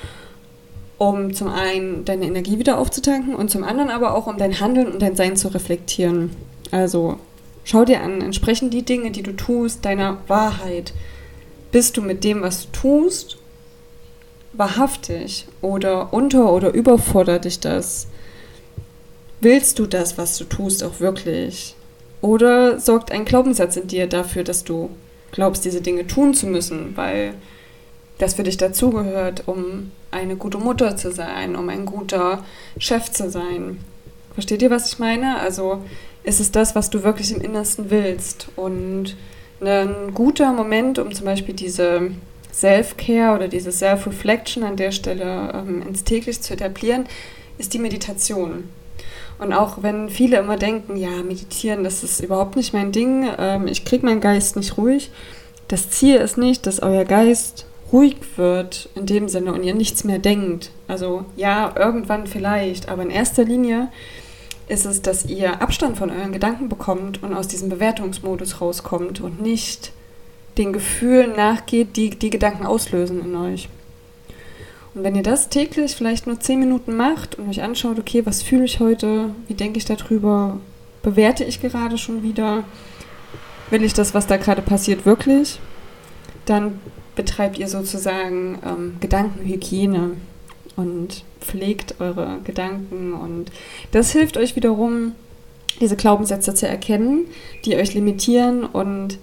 um 0.98 1.34
zum 1.34 1.48
einen 1.48 2.04
deine 2.04 2.26
Energie 2.26 2.58
wieder 2.58 2.78
aufzutanken 2.78 3.34
und 3.34 3.50
zum 3.50 3.64
anderen 3.64 3.90
aber 3.90 4.14
auch 4.14 4.26
um 4.26 4.38
dein 4.38 4.60
Handeln 4.60 4.90
und 4.92 5.02
dein 5.02 5.16
Sein 5.16 5.36
zu 5.36 5.48
reflektieren. 5.48 6.30
Also 6.70 7.18
schau 7.64 7.84
dir 7.84 8.00
an, 8.00 8.22
entsprechen 8.22 8.70
die 8.70 8.82
Dinge, 8.82 9.10
die 9.10 9.22
du 9.22 9.32
tust, 9.32 9.84
deiner 9.84 10.18
Wahrheit. 10.26 10.94
Bist 11.70 11.96
du 11.96 12.02
mit 12.02 12.24
dem, 12.24 12.40
was 12.42 12.66
du 12.66 12.72
tust, 12.72 13.36
wahrhaftig 14.54 15.46
oder 15.60 16.12
unter- 16.12 16.52
oder 16.52 16.72
überfordert 16.72 17.44
dich 17.44 17.60
das? 17.60 18.06
Willst 19.40 19.78
du 19.78 19.86
das, 19.86 20.16
was 20.16 20.38
du 20.38 20.44
tust, 20.44 20.82
auch 20.82 21.00
wirklich? 21.00 21.74
Oder 22.22 22.80
sorgt 22.80 23.12
ein 23.12 23.26
Glaubenssatz 23.26 23.76
in 23.76 23.86
dir 23.86 24.06
dafür, 24.06 24.44
dass 24.44 24.64
du 24.64 24.88
glaubst, 25.32 25.66
diese 25.66 25.82
Dinge 25.82 26.06
tun 26.06 26.32
zu 26.32 26.46
müssen, 26.46 26.96
weil 26.96 27.34
das 28.18 28.34
für 28.34 28.42
dich 28.42 28.56
dazugehört, 28.56 29.44
um 29.46 29.90
eine 30.10 30.36
gute 30.36 30.58
Mutter 30.58 30.96
zu 30.96 31.12
sein, 31.12 31.56
um 31.56 31.68
ein 31.68 31.86
guter 31.86 32.44
Chef 32.78 33.10
zu 33.10 33.30
sein? 33.30 33.78
Versteht 34.34 34.62
ihr, 34.62 34.70
was 34.70 34.92
ich 34.92 34.98
meine? 34.98 35.38
Also 35.38 35.82
ist 36.24 36.40
es 36.40 36.50
das, 36.50 36.74
was 36.74 36.90
du 36.90 37.02
wirklich 37.02 37.32
im 37.32 37.40
Innersten 37.40 37.90
willst? 37.90 38.48
Und 38.56 39.16
ein 39.60 40.12
guter 40.12 40.52
Moment, 40.52 40.98
um 40.98 41.14
zum 41.14 41.24
Beispiel 41.24 41.54
diese 41.54 42.10
Self-Care 42.52 43.34
oder 43.34 43.48
diese 43.48 43.72
Self-Reflection 43.72 44.62
an 44.64 44.76
der 44.76 44.92
Stelle 44.92 45.52
ähm, 45.54 45.82
ins 45.86 46.04
täglich 46.04 46.40
zu 46.40 46.54
etablieren, 46.54 47.06
ist 47.58 47.74
die 47.74 47.78
Meditation. 47.78 48.64
Und 49.38 49.52
auch 49.52 49.82
wenn 49.82 50.08
viele 50.08 50.38
immer 50.38 50.56
denken, 50.56 50.96
ja, 50.96 51.22
meditieren, 51.22 51.84
das 51.84 52.02
ist 52.02 52.20
überhaupt 52.20 52.56
nicht 52.56 52.72
mein 52.72 52.92
Ding, 52.92 53.28
ähm, 53.38 53.66
ich 53.66 53.84
kriege 53.84 54.06
meinen 54.06 54.20
Geist 54.20 54.56
nicht 54.56 54.78
ruhig. 54.78 55.10
Das 55.68 55.90
Ziel 55.90 56.16
ist 56.16 56.38
nicht, 56.38 56.66
dass 56.66 56.80
euer 56.80 57.04
Geist 57.04 57.66
ruhig 57.96 58.16
wird 58.36 58.90
in 58.94 59.06
dem 59.06 59.28
Sinne 59.28 59.54
und 59.54 59.62
ihr 59.62 59.74
nichts 59.74 60.04
mehr 60.04 60.18
denkt. 60.18 60.70
Also 60.86 61.24
ja, 61.34 61.72
irgendwann 61.74 62.26
vielleicht, 62.26 62.90
aber 62.90 63.02
in 63.02 63.10
erster 63.10 63.44
Linie 63.44 63.88
ist 64.68 64.84
es, 64.84 65.00
dass 65.00 65.24
ihr 65.24 65.62
Abstand 65.62 65.96
von 65.96 66.10
euren 66.10 66.32
Gedanken 66.32 66.68
bekommt 66.68 67.22
und 67.22 67.34
aus 67.34 67.48
diesem 67.48 67.70
Bewertungsmodus 67.70 68.60
rauskommt 68.60 69.20
und 69.22 69.40
nicht 69.40 69.92
den 70.58 70.74
Gefühlen 70.74 71.34
nachgeht, 71.36 71.96
die 71.96 72.10
die 72.10 72.30
Gedanken 72.30 72.66
auslösen 72.66 73.22
in 73.24 73.34
euch. 73.34 73.70
Und 74.94 75.02
wenn 75.02 75.14
ihr 75.14 75.22
das 75.22 75.48
täglich 75.48 75.94
vielleicht 75.94 76.26
nur 76.26 76.38
10 76.38 76.58
Minuten 76.58 76.96
macht 76.96 77.38
und 77.38 77.48
euch 77.48 77.62
anschaut, 77.62 77.98
okay, 77.98 78.26
was 78.26 78.42
fühle 78.42 78.64
ich 78.64 78.78
heute, 78.78 79.30
wie 79.48 79.54
denke 79.54 79.78
ich 79.78 79.86
darüber, 79.86 80.58
bewerte 81.02 81.44
ich 81.44 81.62
gerade 81.62 81.96
schon 81.96 82.22
wieder, 82.22 82.64
will 83.70 83.84
ich 83.84 83.94
das, 83.94 84.12
was 84.12 84.26
da 84.26 84.36
gerade 84.36 84.62
passiert, 84.62 85.06
wirklich, 85.06 85.60
dann 86.44 86.80
betreibt 87.16 87.58
ihr 87.58 87.66
sozusagen 87.66 88.58
ähm, 88.64 88.96
Gedankenhygiene 89.00 90.12
und 90.76 91.24
pflegt 91.40 91.96
eure 92.00 92.38
Gedanken 92.44 93.14
und 93.14 93.50
das 93.90 94.12
hilft 94.12 94.36
euch 94.36 94.54
wiederum, 94.54 95.12
diese 95.80 95.96
Glaubenssätze 95.96 96.54
zu 96.54 96.68
erkennen, 96.68 97.26
die 97.64 97.76
euch 97.76 97.94
limitieren 97.94 98.64
und 98.64 99.18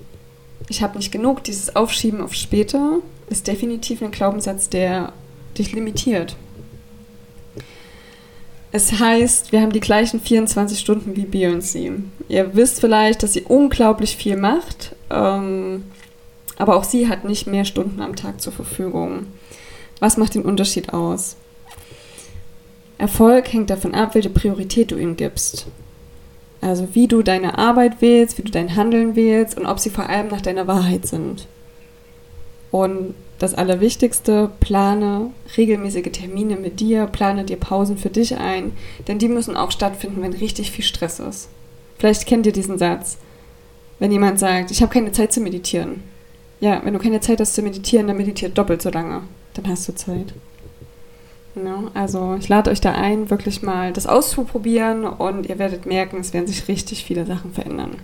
ich 0.69 0.81
habe 0.81 0.97
nicht 0.97 1.11
genug, 1.11 1.43
dieses 1.43 1.75
Aufschieben 1.75 2.21
auf 2.21 2.33
später 2.33 2.99
ist 3.29 3.47
definitiv 3.47 4.01
ein 4.01 4.11
Glaubenssatz, 4.11 4.69
der 4.69 5.13
dich 5.57 5.71
limitiert. 5.73 6.35
Es 8.71 8.99
heißt, 8.99 9.51
wir 9.51 9.61
haben 9.61 9.71
die 9.71 9.79
gleichen 9.79 10.19
24 10.19 10.79
Stunden 10.79 11.15
wie 11.15 11.25
Beyoncé. 11.25 11.91
Ihr 12.27 12.55
wisst 12.55 12.79
vielleicht, 12.79 13.21
dass 13.21 13.33
sie 13.33 13.43
unglaublich 13.43 14.17
viel 14.17 14.35
macht, 14.35 14.95
ähm, 15.11 15.83
aber 16.57 16.75
auch 16.75 16.83
sie 16.83 17.07
hat 17.07 17.25
nicht 17.25 17.47
mehr 17.47 17.65
Stunden 17.65 18.01
am 18.01 18.15
Tag 18.15 18.41
zur 18.41 18.53
Verfügung. 18.53 19.27
Was 19.99 20.17
macht 20.17 20.35
den 20.35 20.43
Unterschied 20.43 20.93
aus? 20.93 21.35
Erfolg 22.97 23.51
hängt 23.51 23.69
davon 23.69 23.95
ab, 23.95 24.15
welche 24.15 24.29
Priorität 24.29 24.91
du 24.91 24.97
ihm 24.97 25.17
gibst. 25.17 25.67
Also 26.61 26.87
wie 26.93 27.07
du 27.07 27.21
deine 27.21 27.57
Arbeit 27.57 28.01
wählst, 28.01 28.37
wie 28.37 28.43
du 28.43 28.51
dein 28.51 28.75
Handeln 28.75 29.15
wählst 29.15 29.57
und 29.57 29.65
ob 29.65 29.79
sie 29.79 29.89
vor 29.89 30.07
allem 30.09 30.29
nach 30.29 30.41
deiner 30.41 30.67
Wahrheit 30.67 31.05
sind. 31.05 31.47
Und 32.71 33.13
das 33.39 33.53
Allerwichtigste, 33.53 34.49
plane 34.61 35.31
regelmäßige 35.57 36.11
Termine 36.11 36.55
mit 36.55 36.79
dir, 36.79 37.07
plane 37.07 37.43
dir 37.43 37.57
Pausen 37.57 37.97
für 37.97 38.09
dich 38.09 38.37
ein, 38.37 38.71
denn 39.07 39.19
die 39.19 39.27
müssen 39.27 39.57
auch 39.57 39.71
stattfinden, 39.71 40.21
wenn 40.21 40.33
richtig 40.33 40.71
viel 40.71 40.85
Stress 40.85 41.19
ist. 41.19 41.49
Vielleicht 41.97 42.25
kennt 42.25 42.45
ihr 42.45 42.53
diesen 42.53 42.77
Satz. 42.77 43.17
Wenn 43.99 44.11
jemand 44.11 44.39
sagt, 44.39 44.71
ich 44.71 44.81
habe 44.81 44.93
keine 44.93 45.11
Zeit 45.11 45.33
zu 45.33 45.41
meditieren. 45.41 46.03
Ja, 46.63 46.79
wenn 46.85 46.93
du 46.93 46.99
keine 46.99 47.19
Zeit 47.19 47.41
hast 47.41 47.55
zu 47.55 47.61
meditieren, 47.61 48.07
dann 48.07 48.15
meditiert 48.15 48.57
doppelt 48.57 48.81
so 48.81 48.89
lange. 48.89 49.23
dann 49.53 49.67
hast 49.67 49.85
du 49.89 49.95
Zeit. 49.95 50.33
Ja, 51.55 51.83
also 51.93 52.37
ich 52.39 52.47
lade 52.47 52.71
euch 52.71 52.79
da 52.79 52.93
ein, 52.93 53.29
wirklich 53.29 53.63
mal 53.63 53.91
das 53.91 54.07
auszuprobieren 54.07 55.03
und 55.03 55.49
ihr 55.49 55.59
werdet 55.59 55.85
merken, 55.85 56.21
es 56.21 56.33
werden 56.33 56.47
sich 56.47 56.69
richtig 56.69 57.03
viele 57.03 57.25
Sachen 57.25 57.51
verändern. 57.51 57.97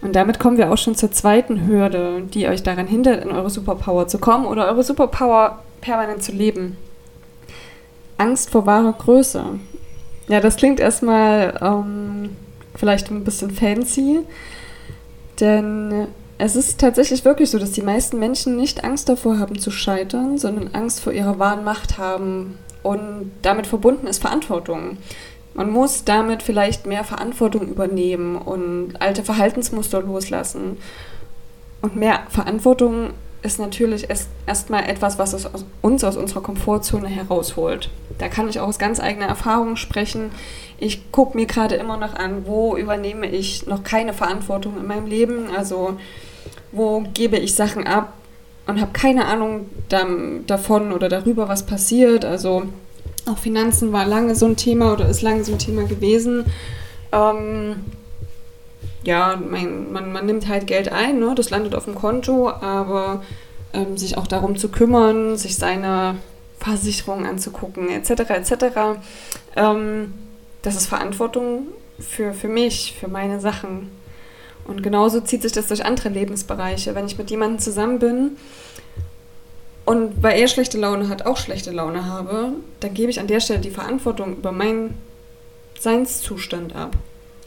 Und 0.00 0.16
damit 0.16 0.38
kommen 0.38 0.56
wir 0.56 0.72
auch 0.72 0.78
schon 0.78 0.94
zur 0.94 1.12
zweiten 1.12 1.66
Hürde, 1.66 2.22
die 2.32 2.48
euch 2.48 2.62
daran 2.62 2.86
hindert, 2.86 3.22
in 3.22 3.32
eure 3.32 3.50
Superpower 3.50 4.08
zu 4.08 4.16
kommen 4.16 4.46
oder 4.46 4.66
eure 4.66 4.82
Superpower 4.82 5.62
permanent 5.82 6.22
zu 6.22 6.32
leben. 6.32 6.78
Angst 8.16 8.48
vor 8.48 8.64
wahrer 8.64 8.94
Größe. 8.94 9.44
Ja, 10.28 10.40
das 10.40 10.56
klingt 10.56 10.80
erstmal 10.80 11.58
ähm, 11.60 12.30
vielleicht 12.74 13.10
ein 13.10 13.24
bisschen 13.24 13.50
fancy, 13.50 14.20
denn 15.38 16.06
es 16.38 16.56
ist 16.56 16.80
tatsächlich 16.80 17.24
wirklich 17.24 17.50
so, 17.50 17.58
dass 17.58 17.72
die 17.72 17.82
meisten 17.82 18.18
Menschen 18.18 18.56
nicht 18.56 18.84
Angst 18.84 19.08
davor 19.08 19.38
haben 19.38 19.58
zu 19.58 19.70
scheitern, 19.70 20.38
sondern 20.38 20.74
Angst 20.74 21.00
vor 21.00 21.12
ihrer 21.12 21.38
wahren 21.38 21.64
Macht 21.64 21.98
haben. 21.98 22.58
Und 22.82 23.32
damit 23.42 23.66
verbunden 23.66 24.06
ist 24.06 24.20
Verantwortung. 24.20 24.98
Man 25.54 25.70
muss 25.70 26.04
damit 26.04 26.42
vielleicht 26.42 26.86
mehr 26.86 27.04
Verantwortung 27.04 27.68
übernehmen 27.68 28.36
und 28.36 29.00
alte 29.00 29.24
Verhaltensmuster 29.24 30.02
loslassen. 30.02 30.76
Und 31.80 31.96
mehr 31.96 32.24
Verantwortung 32.28 33.10
ist 33.46 33.58
natürlich 33.58 34.08
erstmal 34.46 34.84
etwas, 34.88 35.18
was 35.18 35.32
es 35.32 35.48
uns 35.80 36.04
aus 36.04 36.16
unserer 36.16 36.42
Komfortzone 36.42 37.08
herausholt. 37.08 37.90
Da 38.18 38.28
kann 38.28 38.48
ich 38.48 38.60
auch 38.60 38.68
aus 38.68 38.78
ganz 38.78 39.00
eigener 39.00 39.26
Erfahrung 39.26 39.76
sprechen. 39.76 40.32
Ich 40.78 41.12
gucke 41.12 41.36
mir 41.36 41.46
gerade 41.46 41.76
immer 41.76 41.96
noch 41.96 42.14
an, 42.14 42.44
wo 42.44 42.76
übernehme 42.76 43.26
ich 43.26 43.66
noch 43.66 43.84
keine 43.84 44.12
Verantwortung 44.12 44.76
in 44.78 44.86
meinem 44.86 45.06
Leben. 45.06 45.48
Also 45.56 45.96
wo 46.72 47.04
gebe 47.14 47.38
ich 47.38 47.54
Sachen 47.54 47.86
ab 47.86 48.12
und 48.66 48.80
habe 48.80 48.92
keine 48.92 49.26
Ahnung 49.26 49.66
davon 50.46 50.92
oder 50.92 51.08
darüber, 51.08 51.48
was 51.48 51.64
passiert. 51.64 52.24
Also 52.24 52.64
auch 53.26 53.38
Finanzen 53.38 53.92
war 53.92 54.04
lange 54.04 54.34
so 54.34 54.46
ein 54.46 54.56
Thema 54.56 54.92
oder 54.92 55.08
ist 55.08 55.22
lange 55.22 55.44
so 55.44 55.52
ein 55.52 55.58
Thema 55.58 55.84
gewesen. 55.84 56.44
Ähm, 57.12 57.76
ja, 59.06 59.36
mein, 59.36 59.92
man, 59.92 60.12
man 60.12 60.26
nimmt 60.26 60.48
halt 60.48 60.66
Geld 60.66 60.92
ein, 60.92 61.18
ne? 61.18 61.34
das 61.34 61.50
landet 61.50 61.74
auf 61.74 61.84
dem 61.84 61.94
Konto, 61.94 62.50
aber 62.50 63.22
ähm, 63.72 63.96
sich 63.96 64.18
auch 64.18 64.26
darum 64.26 64.56
zu 64.56 64.68
kümmern, 64.68 65.36
sich 65.36 65.56
seine 65.56 66.16
Versicherung 66.58 67.24
anzugucken, 67.26 67.88
etc., 67.88 68.10
etc., 68.30 68.52
ähm, 69.56 70.12
das 70.62 70.74
ist 70.74 70.86
Verantwortung 70.86 71.68
für, 72.00 72.32
für 72.32 72.48
mich, 72.48 72.96
für 72.98 73.08
meine 73.08 73.40
Sachen. 73.40 73.90
Und 74.66 74.82
genauso 74.82 75.20
zieht 75.20 75.42
sich 75.42 75.52
das 75.52 75.68
durch 75.68 75.84
andere 75.84 76.08
Lebensbereiche. 76.08 76.96
Wenn 76.96 77.06
ich 77.06 77.18
mit 77.18 77.30
jemandem 77.30 77.60
zusammen 77.60 78.00
bin 78.00 78.36
und 79.84 80.20
weil 80.24 80.40
er 80.40 80.48
schlechte 80.48 80.76
Laune 80.76 81.08
hat, 81.08 81.24
auch 81.24 81.36
schlechte 81.36 81.70
Laune 81.70 82.06
habe, 82.06 82.54
dann 82.80 82.94
gebe 82.94 83.10
ich 83.10 83.20
an 83.20 83.28
der 83.28 83.38
Stelle 83.38 83.60
die 83.60 83.70
Verantwortung 83.70 84.38
über 84.38 84.50
meinen 84.50 84.98
Seinszustand 85.78 86.74
ab. 86.74 86.96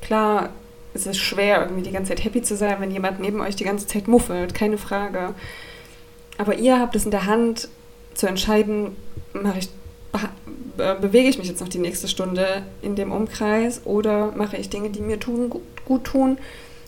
Klar, 0.01 0.51
es 0.93 1.05
ist 1.05 1.17
schwer, 1.17 1.61
irgendwie 1.61 1.83
die 1.83 1.91
ganze 1.91 2.09
Zeit 2.09 2.23
happy 2.23 2.41
zu 2.41 2.55
sein, 2.55 2.77
wenn 2.79 2.91
jemand 2.91 3.19
neben 3.19 3.41
euch 3.41 3.55
die 3.55 3.63
ganze 3.63 3.87
Zeit 3.87 4.07
muffelt, 4.07 4.53
keine 4.53 4.77
Frage. 4.77 5.33
Aber 6.37 6.55
ihr 6.55 6.79
habt 6.79 6.95
es 6.95 7.05
in 7.05 7.11
der 7.11 7.25
Hand 7.25 7.69
zu 8.13 8.27
entscheiden, 8.27 8.95
mache 9.33 9.59
ich, 9.59 9.69
bewege 10.77 11.29
ich 11.29 11.37
mich 11.37 11.47
jetzt 11.47 11.61
noch 11.61 11.69
die 11.69 11.79
nächste 11.79 12.07
Stunde 12.07 12.63
in 12.81 12.95
dem 12.95 13.11
Umkreis 13.11 13.81
oder 13.85 14.31
mache 14.31 14.57
ich 14.57 14.69
Dinge, 14.69 14.89
die 14.89 15.01
mir 15.01 15.19
tun, 15.19 15.49
gut, 15.49 15.61
gut 15.85 16.03
tun 16.05 16.37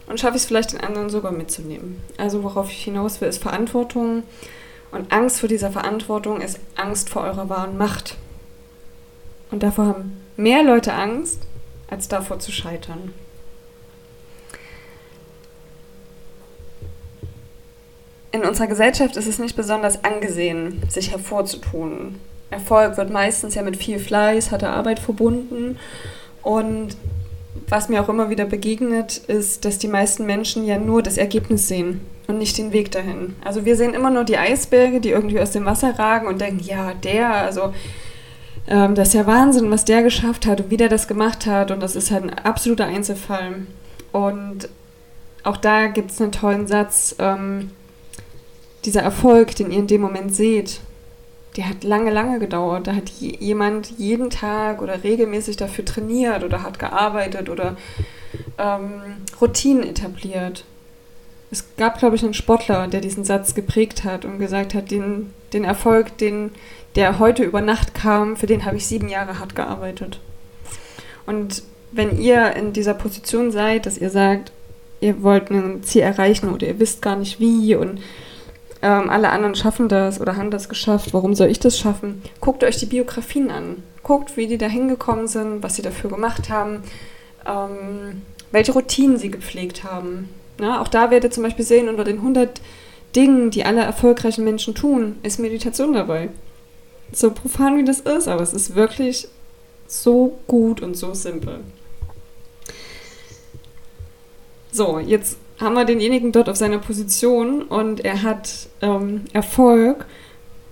und 0.08 0.20
schaffe 0.20 0.36
ich 0.36 0.44
es 0.44 0.48
vielleicht 0.48 0.74
den 0.74 0.82
anderen 0.82 1.10
sogar 1.10 1.32
mitzunehmen. 1.32 2.02
Also 2.18 2.44
worauf 2.44 2.72
ich 2.72 2.84
hinaus 2.84 3.22
will, 3.22 3.30
ist 3.30 3.42
Verantwortung. 3.42 4.24
Und 4.92 5.14
Angst 5.14 5.40
vor 5.40 5.48
dieser 5.48 5.72
Verantwortung 5.72 6.42
ist 6.42 6.60
Angst 6.76 7.10
vor 7.10 7.24
eurer 7.24 7.48
wahren 7.48 7.78
Macht. 7.78 8.18
Und 9.52 9.64
davor 9.64 9.86
haben 9.86 10.22
mehr 10.36 10.64
Leute 10.64 10.94
Angst, 10.94 11.40
als 11.90 12.08
davor 12.08 12.40
zu 12.40 12.52
scheitern. 12.52 13.14
In 18.32 18.46
unserer 18.46 18.68
Gesellschaft 18.68 19.18
ist 19.18 19.28
es 19.28 19.40
nicht 19.40 19.56
besonders 19.56 20.04
angesehen, 20.04 20.82
sich 20.90 21.12
hervorzutun. 21.12 22.16
Erfolg 22.50 22.98
wird 22.98 23.10
meistens 23.10 23.56
ja 23.56 23.62
mit 23.62 23.78
viel 23.78 24.00
Fleiß, 24.00 24.52
harter 24.52 24.70
Arbeit 24.72 25.00
verbunden. 25.00 25.78
Und 26.42 26.96
was 27.68 27.90
mir 27.90 28.02
auch 28.02 28.10
immer 28.10 28.30
wieder 28.30 28.46
begegnet, 28.46 29.18
ist, 29.18 29.66
dass 29.66 29.78
die 29.78 29.88
meisten 29.88 30.26
Menschen 30.26 30.66
ja 30.66 30.78
nur 30.78 31.04
das 31.04 31.18
Ergebnis 31.18 31.68
sehen 31.68 32.02
und 32.28 32.38
nicht 32.38 32.58
den 32.58 32.72
Weg 32.72 32.92
dahin. 32.92 33.36
Also 33.44 33.66
wir 33.66 33.76
sehen 33.76 33.94
immer 33.94 34.10
nur 34.10 34.24
die 34.24 34.38
Eisberge, 34.38 35.02
die 35.02 35.10
irgendwie 35.10 35.40
aus 35.40 35.52
dem 35.52 35.66
Wasser 35.66 35.98
ragen 35.98 36.28
und 36.28 36.40
denken, 36.40 36.64
ja, 36.64 36.94
der, 36.94 37.34
also 37.34 37.74
ähm, 38.68 38.96
das 38.96 39.10
ist 39.10 39.14
ja 39.16 39.28
Wahnsinn, 39.28 39.72
was 39.72 39.86
der 39.86 40.04
geschafft 40.04 40.46
hat 40.46 40.62
und 40.62 40.70
wie 40.72 40.78
der 40.78 40.90
das 40.90 41.08
gemacht 41.08 41.46
hat 41.46 41.72
und 41.72 41.82
das 41.82 41.96
ist 41.96 42.12
halt 42.12 42.24
ein 42.24 42.34
absoluter 42.34 42.86
Einzelfall. 42.86 43.68
Und 44.12 44.70
auch 45.44 45.58
da 45.58 45.88
gibt 45.88 46.12
es 46.12 46.22
einen 46.22 46.32
tollen 46.32 46.68
Satz, 46.68 47.16
ähm, 47.20 47.72
dieser 48.86 49.02
Erfolg, 49.02 49.56
den 49.56 49.72
ihr 49.72 49.80
in 49.80 49.88
dem 49.88 50.02
Moment 50.02 50.34
seht, 50.34 50.82
der 51.58 51.68
hat 51.68 51.84
lange, 51.84 52.12
lange 52.12 52.40
gedauert. 52.40 52.88
Da 52.88 52.96
hat 52.96 53.10
jemand 53.10 53.92
jeden 53.98 54.30
Tag 54.30 54.82
oder 54.82 55.04
regelmäßig 55.04 55.58
dafür 55.58 55.86
trainiert 55.86 56.44
oder 56.44 56.64
hat 56.64 56.80
gearbeitet 56.80 57.50
oder 57.50 57.76
ähm, 58.58 59.02
Routinen 59.40 59.84
etabliert. 59.84 60.64
Es 61.52 61.66
gab, 61.76 62.00
glaube 62.00 62.16
ich, 62.16 62.24
einen 62.24 62.34
Sportler, 62.34 62.88
der 62.88 63.02
diesen 63.02 63.26
Satz 63.26 63.54
geprägt 63.54 64.06
hat 64.06 64.24
und 64.24 64.40
gesagt 64.40 64.74
hat, 64.74 64.90
den, 64.90 65.34
den 65.52 65.66
Erfolg, 65.66 66.18
den, 66.18 66.52
der 66.96 67.20
heute 67.20 67.44
über 67.44 67.60
Nacht 67.60 67.94
kam, 67.94 68.38
für 68.38 68.48
den 68.48 68.64
habe 68.64 68.78
ich 68.78 68.88
sieben 68.88 69.10
Jahre 69.10 69.38
hart 69.38 69.54
gearbeitet. 69.54 70.22
Und 71.26 71.64
wenn 71.92 72.18
ihr 72.18 72.56
in 72.56 72.72
dieser 72.72 72.94
Position 72.94 73.52
seid, 73.52 73.86
dass 73.86 73.98
ihr 73.98 74.10
sagt, 74.10 74.54
ihr 75.02 75.22
wollt 75.24 75.52
ein 75.52 75.84
Ziel 75.84 76.04
erreichen 76.04 76.54
oder 76.54 76.68
ihr 76.68 76.80
wisst 76.80 77.02
gar 77.02 77.18
nicht 77.18 77.42
wie 77.42 77.76
und 77.76 78.00
ähm, 78.82 79.10
alle 79.10 79.30
anderen 79.30 79.56
schaffen 79.56 79.90
das 79.90 80.20
oder 80.20 80.36
haben 80.36 80.52
das 80.52 80.70
geschafft, 80.70 81.14
warum 81.14 81.36
soll 81.36 81.50
ich 81.50 81.60
das 81.60 81.78
schaffen? 81.78 82.22
Guckt 82.40 82.64
euch 82.64 82.78
die 82.78 82.88
Biografien 82.88 83.52
an. 83.52 83.84
Guckt, 84.04 84.38
wie 84.38 84.48
die 84.48 84.58
da 84.58 84.68
hingekommen 84.68 85.28
sind, 85.28 85.62
was 85.62 85.76
sie 85.76 85.84
dafür 85.84 86.10
gemacht 86.10 86.50
haben, 86.50 86.84
ähm, 87.46 88.24
welche 88.52 88.74
Routinen 88.74 89.18
sie 89.18 89.30
gepflegt 89.30 89.84
haben. 89.84 90.30
Na, 90.58 90.82
auch 90.82 90.88
da 90.88 91.12
werdet 91.12 91.32
ihr 91.32 91.34
zum 91.34 91.44
Beispiel 91.44 91.66
sehen, 91.66 91.90
unter 91.90 92.04
den 92.04 92.18
100 92.18 92.62
Dingen, 93.16 93.52
die 93.52 93.66
alle 93.66 93.82
erfolgreichen 93.82 94.44
Menschen 94.44 94.74
tun, 94.74 95.18
ist 95.22 95.40
Meditation 95.40 95.94
dabei. 95.94 96.30
So 97.12 97.32
profan 97.32 97.78
wie 97.78 97.84
das 97.84 98.00
ist, 98.00 98.28
aber 98.28 98.42
es 98.42 98.54
ist 98.54 98.76
wirklich 98.76 99.28
so 99.88 100.40
gut 100.48 100.82
und 100.82 100.96
so 100.96 101.14
simpel. 101.14 101.60
So, 104.72 105.00
jetzt 105.00 105.38
haben 105.62 105.76
wir 105.76 105.86
denjenigen 105.86 106.32
dort 106.32 106.50
auf 106.50 106.56
seiner 106.56 106.80
Position 106.80 107.62
und 107.62 108.04
er 108.04 108.24
hat 108.24 108.68
ähm, 108.82 109.22
Erfolg. 109.34 110.06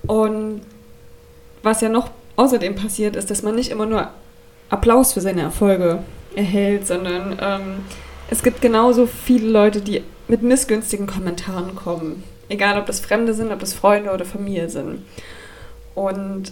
Und 0.08 0.62
was 1.64 1.82
ja 1.82 1.90
noch 1.90 2.10
außerdem 2.36 2.76
passiert, 2.76 3.16
ist, 3.16 3.30
dass 3.30 3.44
man 3.44 3.56
nicht 3.56 3.72
immer 3.72 3.86
nur 3.86 4.10
Applaus 4.70 5.14
für 5.14 5.22
seine 5.22 5.42
Erfolge 5.42 6.00
erhält, 6.36 6.88
sondern 6.88 7.38
ähm, 7.42 7.62
es 8.30 8.44
gibt 8.44 8.62
genauso 8.62 9.08
viele 9.08 9.50
Leute, 9.50 9.82
die 9.82 10.04
mit 10.28 10.42
missgünstigen 10.44 11.08
Kommentaren 11.08 11.76
kommen. 11.76 12.24
Egal, 12.50 12.80
ob 12.80 12.86
das 12.86 13.00
Fremde 13.00 13.34
sind, 13.34 13.52
ob 13.52 13.60
das 13.60 13.74
Freunde 13.74 14.12
oder 14.12 14.26
Familie 14.26 14.70
sind. 14.70 15.04
Und 15.96 16.52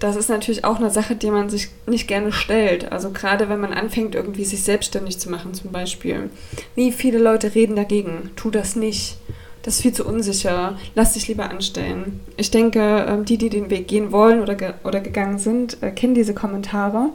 das 0.00 0.16
ist 0.16 0.28
natürlich 0.28 0.64
auch 0.64 0.76
eine 0.76 0.90
Sache, 0.90 1.16
die 1.16 1.30
man 1.30 1.50
sich 1.50 1.68
nicht 1.86 2.06
gerne 2.06 2.32
stellt. 2.32 2.92
Also 2.92 3.10
gerade 3.10 3.48
wenn 3.48 3.60
man 3.60 3.72
anfängt, 3.72 4.14
irgendwie 4.14 4.44
sich 4.44 4.62
selbstständig 4.62 5.18
zu 5.18 5.30
machen 5.30 5.54
zum 5.54 5.72
Beispiel. 5.72 6.30
Wie 6.74 6.92
viele 6.92 7.18
Leute 7.18 7.54
reden 7.54 7.76
dagegen? 7.76 8.30
Tu 8.36 8.50
das 8.50 8.76
nicht. 8.76 9.16
Das 9.62 9.74
ist 9.74 9.82
viel 9.82 9.92
zu 9.92 10.06
unsicher. 10.06 10.78
Lass 10.94 11.14
dich 11.14 11.26
lieber 11.26 11.50
anstellen. 11.50 12.20
Ich 12.36 12.50
denke, 12.50 13.06
ähm, 13.08 13.24
die, 13.24 13.38
die 13.38 13.50
den 13.50 13.70
Weg 13.70 13.88
gehen 13.88 14.12
wollen 14.12 14.40
oder, 14.40 14.54
ge 14.54 14.72
oder 14.84 15.00
gegangen 15.00 15.38
sind, 15.38 15.82
äh, 15.82 15.90
kennen 15.90 16.14
diese 16.14 16.32
Kommentare. 16.32 17.10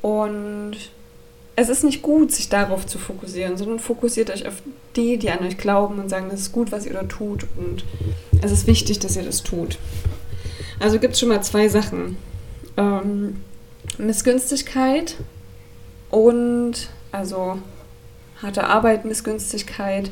Und 0.00 0.76
es 1.56 1.68
ist 1.68 1.84
nicht 1.84 2.02
gut, 2.02 2.32
sich 2.32 2.48
darauf 2.48 2.86
zu 2.86 2.98
fokussieren, 2.98 3.58
sondern 3.58 3.80
fokussiert 3.80 4.30
euch 4.30 4.46
auf 4.46 4.62
die, 4.96 5.18
die 5.18 5.30
an 5.30 5.44
euch 5.44 5.58
glauben 5.58 5.98
und 5.98 6.08
sagen, 6.08 6.28
das 6.30 6.40
ist 6.40 6.52
gut, 6.52 6.72
was 6.72 6.86
ihr 6.86 6.94
da 6.94 7.02
tut. 7.02 7.46
Und 7.56 7.84
es 8.42 8.52
ist 8.52 8.66
wichtig, 8.66 9.00
dass 9.00 9.16
ihr 9.16 9.24
das 9.24 9.42
tut. 9.42 9.76
Also 10.80 10.98
gibt 10.98 11.14
es 11.14 11.20
schon 11.20 11.28
mal 11.28 11.42
zwei 11.42 11.68
Sachen. 11.68 12.16
Ähm, 12.76 13.44
Missgünstigkeit 13.98 15.16
und 16.10 16.88
also 17.12 17.58
harte 18.42 18.64
Arbeit, 18.64 19.04
Missgünstigkeit. 19.04 20.10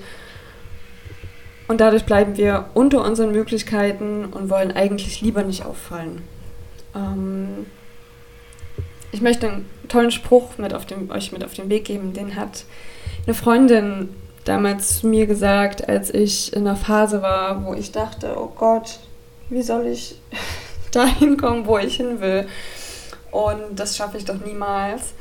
Und 1.68 1.80
dadurch 1.80 2.04
bleiben 2.04 2.36
wir 2.36 2.66
unter 2.74 3.04
unseren 3.04 3.32
Möglichkeiten 3.32 4.26
und 4.26 4.50
wollen 4.50 4.72
eigentlich 4.72 5.20
lieber 5.20 5.42
nicht 5.42 5.64
auffallen. 5.64 6.22
Ähm, 6.94 7.66
ich 9.10 9.22
möchte 9.22 9.48
einen 9.48 9.70
tollen 9.88 10.10
Spruch 10.10 10.58
mit 10.58 10.74
auf 10.74 10.84
dem, 10.84 11.10
euch 11.10 11.32
mit 11.32 11.44
auf 11.44 11.54
den 11.54 11.70
Weg 11.70 11.86
geben. 11.86 12.12
Den 12.12 12.36
hat 12.36 12.64
eine 13.26 13.34
Freundin 13.34 14.10
damals 14.44 15.00
zu 15.00 15.06
mir 15.06 15.26
gesagt, 15.26 15.88
als 15.88 16.12
ich 16.12 16.52
in 16.52 16.66
einer 16.66 16.76
Phase 16.76 17.22
war, 17.22 17.64
wo 17.64 17.74
ich 17.74 17.92
dachte, 17.92 18.34
oh 18.38 18.52
Gott, 18.54 18.98
wie 19.50 19.62
soll 19.62 19.86
ich 19.86 20.20
dahin 20.92 21.36
kommen, 21.36 21.66
wo 21.66 21.78
ich 21.78 21.96
hin 21.96 22.20
will? 22.20 22.46
Und 23.30 23.78
das 23.78 23.96
schaffe 23.96 24.18
ich 24.18 24.24
doch 24.24 24.44
niemals. 24.44 25.12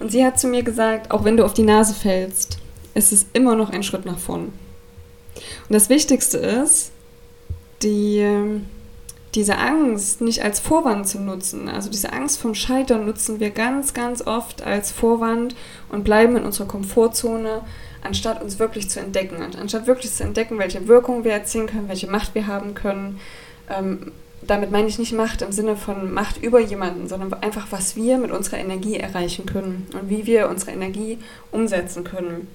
Und 0.00 0.10
sie 0.10 0.24
hat 0.24 0.38
zu 0.38 0.48
mir 0.48 0.62
gesagt, 0.62 1.10
auch 1.10 1.24
wenn 1.24 1.36
du 1.36 1.44
auf 1.44 1.54
die 1.54 1.62
Nase 1.62 1.94
fällst, 1.94 2.58
ist 2.94 3.12
es 3.12 3.26
immer 3.32 3.54
noch 3.54 3.70
ein 3.70 3.82
Schritt 3.82 4.04
nach 4.04 4.18
vorn. 4.18 4.52
Und 5.68 5.72
das 5.72 5.88
Wichtigste 5.88 6.38
ist, 6.38 6.90
die, 7.82 8.60
diese 9.34 9.58
Angst 9.58 10.20
nicht 10.20 10.42
als 10.42 10.60
Vorwand 10.60 11.08
zu 11.08 11.20
nutzen. 11.20 11.68
Also 11.68 11.90
diese 11.90 12.12
Angst 12.12 12.38
vom 12.40 12.54
Scheitern 12.54 13.04
nutzen 13.04 13.40
wir 13.40 13.50
ganz, 13.50 13.94
ganz 13.94 14.26
oft 14.26 14.62
als 14.62 14.90
Vorwand 14.90 15.54
und 15.90 16.04
bleiben 16.04 16.36
in 16.36 16.44
unserer 16.44 16.68
Komfortzone, 16.68 17.62
anstatt 18.02 18.42
uns 18.42 18.58
wirklich 18.58 18.90
zu 18.90 19.00
entdecken. 19.00 19.36
Anstatt 19.60 19.86
wirklich 19.86 20.12
zu 20.12 20.22
entdecken, 20.22 20.58
welche 20.58 20.88
Wirkung 20.88 21.24
wir 21.24 21.32
erzielen 21.32 21.66
können, 21.66 21.88
welche 21.88 22.10
Macht 22.10 22.34
wir 22.34 22.46
haben 22.46 22.74
können. 22.74 23.20
Ähm, 23.68 24.12
damit 24.46 24.70
meine 24.70 24.88
ich 24.88 24.98
nicht 24.98 25.12
Macht 25.12 25.42
im 25.42 25.52
Sinne 25.52 25.76
von 25.76 26.12
Macht 26.12 26.42
über 26.42 26.60
jemanden, 26.60 27.08
sondern 27.08 27.32
einfach, 27.42 27.68
was 27.70 27.96
wir 27.96 28.18
mit 28.18 28.30
unserer 28.30 28.58
Energie 28.58 28.96
erreichen 28.96 29.46
können 29.46 29.86
und 29.98 30.10
wie 30.10 30.26
wir 30.26 30.48
unsere 30.48 30.72
Energie 30.72 31.18
umsetzen 31.50 32.04
können. 32.04 32.48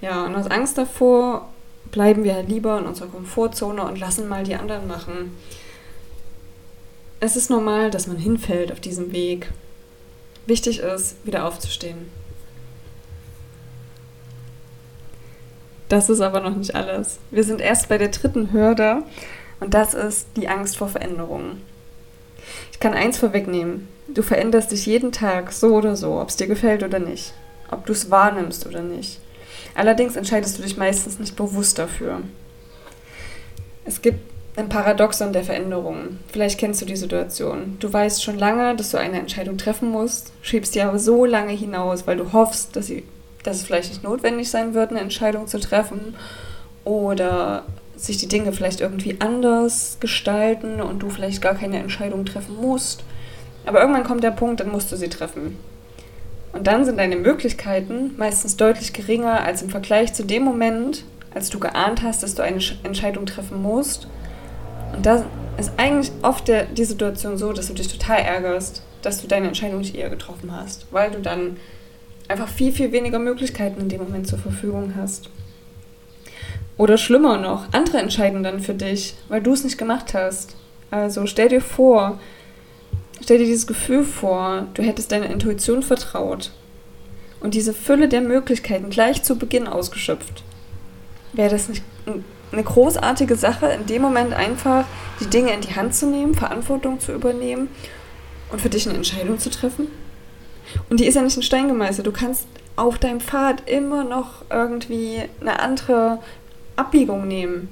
Ja, 0.00 0.24
und 0.24 0.34
aus 0.34 0.50
Angst 0.50 0.78
davor 0.78 1.48
bleiben 1.90 2.24
wir 2.24 2.34
halt 2.34 2.48
lieber 2.48 2.78
in 2.78 2.86
unserer 2.86 3.08
Komfortzone 3.08 3.82
und 3.82 3.98
lassen 3.98 4.28
mal 4.28 4.44
die 4.44 4.56
anderen 4.56 4.86
machen. 4.86 5.36
Es 7.20 7.36
ist 7.36 7.50
normal, 7.50 7.90
dass 7.90 8.06
man 8.06 8.16
hinfällt 8.16 8.70
auf 8.70 8.80
diesem 8.80 9.12
Weg. 9.12 9.50
Wichtig 10.46 10.80
ist, 10.80 11.16
wieder 11.24 11.46
aufzustehen. 11.46 12.10
Das 15.88 16.10
ist 16.10 16.20
aber 16.20 16.40
noch 16.40 16.54
nicht 16.54 16.74
alles. 16.74 17.18
Wir 17.30 17.44
sind 17.44 17.60
erst 17.60 17.88
bei 17.88 17.98
der 17.98 18.08
dritten 18.08 18.52
Hürde 18.52 19.02
und 19.60 19.74
das 19.74 19.94
ist 19.94 20.26
die 20.36 20.48
Angst 20.48 20.76
vor 20.76 20.88
Veränderungen. 20.88 21.62
Ich 22.72 22.80
kann 22.80 22.94
eins 22.94 23.18
vorwegnehmen. 23.18 23.88
Du 24.08 24.22
veränderst 24.22 24.72
dich 24.72 24.86
jeden 24.86 25.12
Tag 25.12 25.52
so 25.52 25.74
oder 25.74 25.96
so, 25.96 26.20
ob 26.20 26.28
es 26.28 26.36
dir 26.36 26.46
gefällt 26.46 26.82
oder 26.82 26.98
nicht. 26.98 27.34
Ob 27.70 27.84
du 27.86 27.92
es 27.92 28.10
wahrnimmst 28.10 28.66
oder 28.66 28.82
nicht. 28.82 29.20
Allerdings 29.74 30.16
entscheidest 30.16 30.58
du 30.58 30.62
dich 30.62 30.76
meistens 30.76 31.18
nicht 31.18 31.36
bewusst 31.36 31.78
dafür. 31.78 32.20
Es 33.84 34.00
gibt 34.00 34.20
ein 34.56 34.68
Paradoxon 34.68 35.32
der 35.32 35.44
Veränderungen. 35.44 36.18
Vielleicht 36.32 36.58
kennst 36.58 36.80
du 36.80 36.86
die 36.86 36.96
Situation. 36.96 37.76
Du 37.78 37.92
weißt 37.92 38.22
schon 38.22 38.38
lange, 38.38 38.74
dass 38.74 38.90
du 38.90 38.98
eine 38.98 39.18
Entscheidung 39.18 39.56
treffen 39.56 39.90
musst, 39.90 40.32
schiebst 40.42 40.74
die 40.74 40.82
aber 40.82 40.98
so 40.98 41.24
lange 41.24 41.52
hinaus, 41.52 42.06
weil 42.06 42.16
du 42.16 42.32
hoffst, 42.32 42.74
dass, 42.74 42.86
sie, 42.86 43.04
dass 43.44 43.58
es 43.58 43.62
vielleicht 43.62 43.90
nicht 43.90 44.02
notwendig 44.02 44.50
sein 44.50 44.74
wird, 44.74 44.90
eine 44.90 45.00
Entscheidung 45.00 45.46
zu 45.46 45.60
treffen 45.60 46.16
oder 46.84 47.64
sich 47.98 48.16
die 48.16 48.28
Dinge 48.28 48.52
vielleicht 48.52 48.80
irgendwie 48.80 49.16
anders 49.20 49.98
gestalten 50.00 50.80
und 50.80 51.00
du 51.00 51.10
vielleicht 51.10 51.42
gar 51.42 51.54
keine 51.54 51.78
Entscheidung 51.78 52.24
treffen 52.24 52.56
musst. 52.56 53.04
Aber 53.66 53.80
irgendwann 53.80 54.04
kommt 54.04 54.24
der 54.24 54.30
Punkt, 54.30 54.60
dann 54.60 54.70
musst 54.70 54.90
du 54.92 54.96
sie 54.96 55.08
treffen. 55.08 55.56
Und 56.52 56.66
dann 56.66 56.84
sind 56.84 56.98
deine 56.98 57.16
Möglichkeiten 57.16 58.14
meistens 58.16 58.56
deutlich 58.56 58.92
geringer 58.92 59.42
als 59.42 59.62
im 59.62 59.68
Vergleich 59.68 60.14
zu 60.14 60.24
dem 60.24 60.44
Moment, 60.44 61.04
als 61.34 61.50
du 61.50 61.58
geahnt 61.58 62.02
hast, 62.02 62.22
dass 62.22 62.34
du 62.34 62.42
eine 62.42 62.60
Entscheidung 62.84 63.26
treffen 63.26 63.60
musst. 63.60 64.08
Und 64.94 65.04
da 65.04 65.24
ist 65.58 65.72
eigentlich 65.76 66.12
oft 66.22 66.48
der, 66.48 66.64
die 66.64 66.84
Situation 66.84 67.36
so, 67.36 67.52
dass 67.52 67.66
du 67.66 67.74
dich 67.74 67.88
total 67.88 68.20
ärgerst, 68.20 68.82
dass 69.02 69.20
du 69.20 69.28
deine 69.28 69.48
Entscheidung 69.48 69.78
nicht 69.78 69.94
eher 69.94 70.08
getroffen 70.08 70.50
hast, 70.54 70.86
weil 70.90 71.10
du 71.10 71.20
dann 71.20 71.56
einfach 72.28 72.48
viel, 72.48 72.72
viel 72.72 72.92
weniger 72.92 73.18
Möglichkeiten 73.18 73.80
in 73.80 73.88
dem 73.88 74.02
Moment 74.02 74.28
zur 74.28 74.38
Verfügung 74.38 74.94
hast. 74.96 75.30
Oder 76.78 76.96
schlimmer 76.96 77.38
noch, 77.38 77.66
andere 77.72 77.98
entscheiden 77.98 78.44
dann 78.44 78.60
für 78.60 78.72
dich, 78.72 79.14
weil 79.28 79.42
du 79.42 79.52
es 79.52 79.64
nicht 79.64 79.78
gemacht 79.78 80.14
hast. 80.14 80.54
Also 80.92 81.26
stell 81.26 81.48
dir 81.48 81.60
vor, 81.60 82.18
stell 83.20 83.38
dir 83.38 83.46
dieses 83.46 83.66
Gefühl 83.66 84.04
vor, 84.04 84.68
du 84.74 84.82
hättest 84.82 85.10
deiner 85.12 85.28
Intuition 85.28 85.82
vertraut 85.82 86.52
und 87.40 87.54
diese 87.54 87.74
Fülle 87.74 88.08
der 88.08 88.20
Möglichkeiten 88.20 88.90
gleich 88.90 89.24
zu 89.24 89.36
Beginn 89.36 89.66
ausgeschöpft. 89.66 90.44
Wäre 91.32 91.50
das 91.50 91.68
nicht 91.68 91.82
eine 92.52 92.62
großartige 92.62 93.34
Sache, 93.34 93.66
in 93.66 93.86
dem 93.86 94.00
Moment 94.00 94.32
einfach 94.32 94.86
die 95.20 95.26
Dinge 95.26 95.52
in 95.52 95.60
die 95.60 95.74
Hand 95.74 95.96
zu 95.96 96.06
nehmen, 96.06 96.34
Verantwortung 96.34 97.00
zu 97.00 97.12
übernehmen 97.12 97.68
und 98.50 98.60
für 98.60 98.70
dich 98.70 98.86
eine 98.88 98.96
Entscheidung 98.96 99.38
zu 99.38 99.50
treffen? 99.50 99.88
Und 100.88 101.00
die 101.00 101.06
ist 101.06 101.16
ja 101.16 101.22
nicht 101.22 101.36
in 101.36 101.42
Stein 101.42 101.68
gemeißelt. 101.68 102.06
Du 102.06 102.12
kannst 102.12 102.46
auf 102.76 102.98
deinem 102.98 103.20
Pfad 103.20 103.68
immer 103.68 104.04
noch 104.04 104.44
irgendwie 104.50 105.22
eine 105.40 105.60
andere 105.60 106.20
Abbiegung 106.78 107.26
nehmen. 107.26 107.68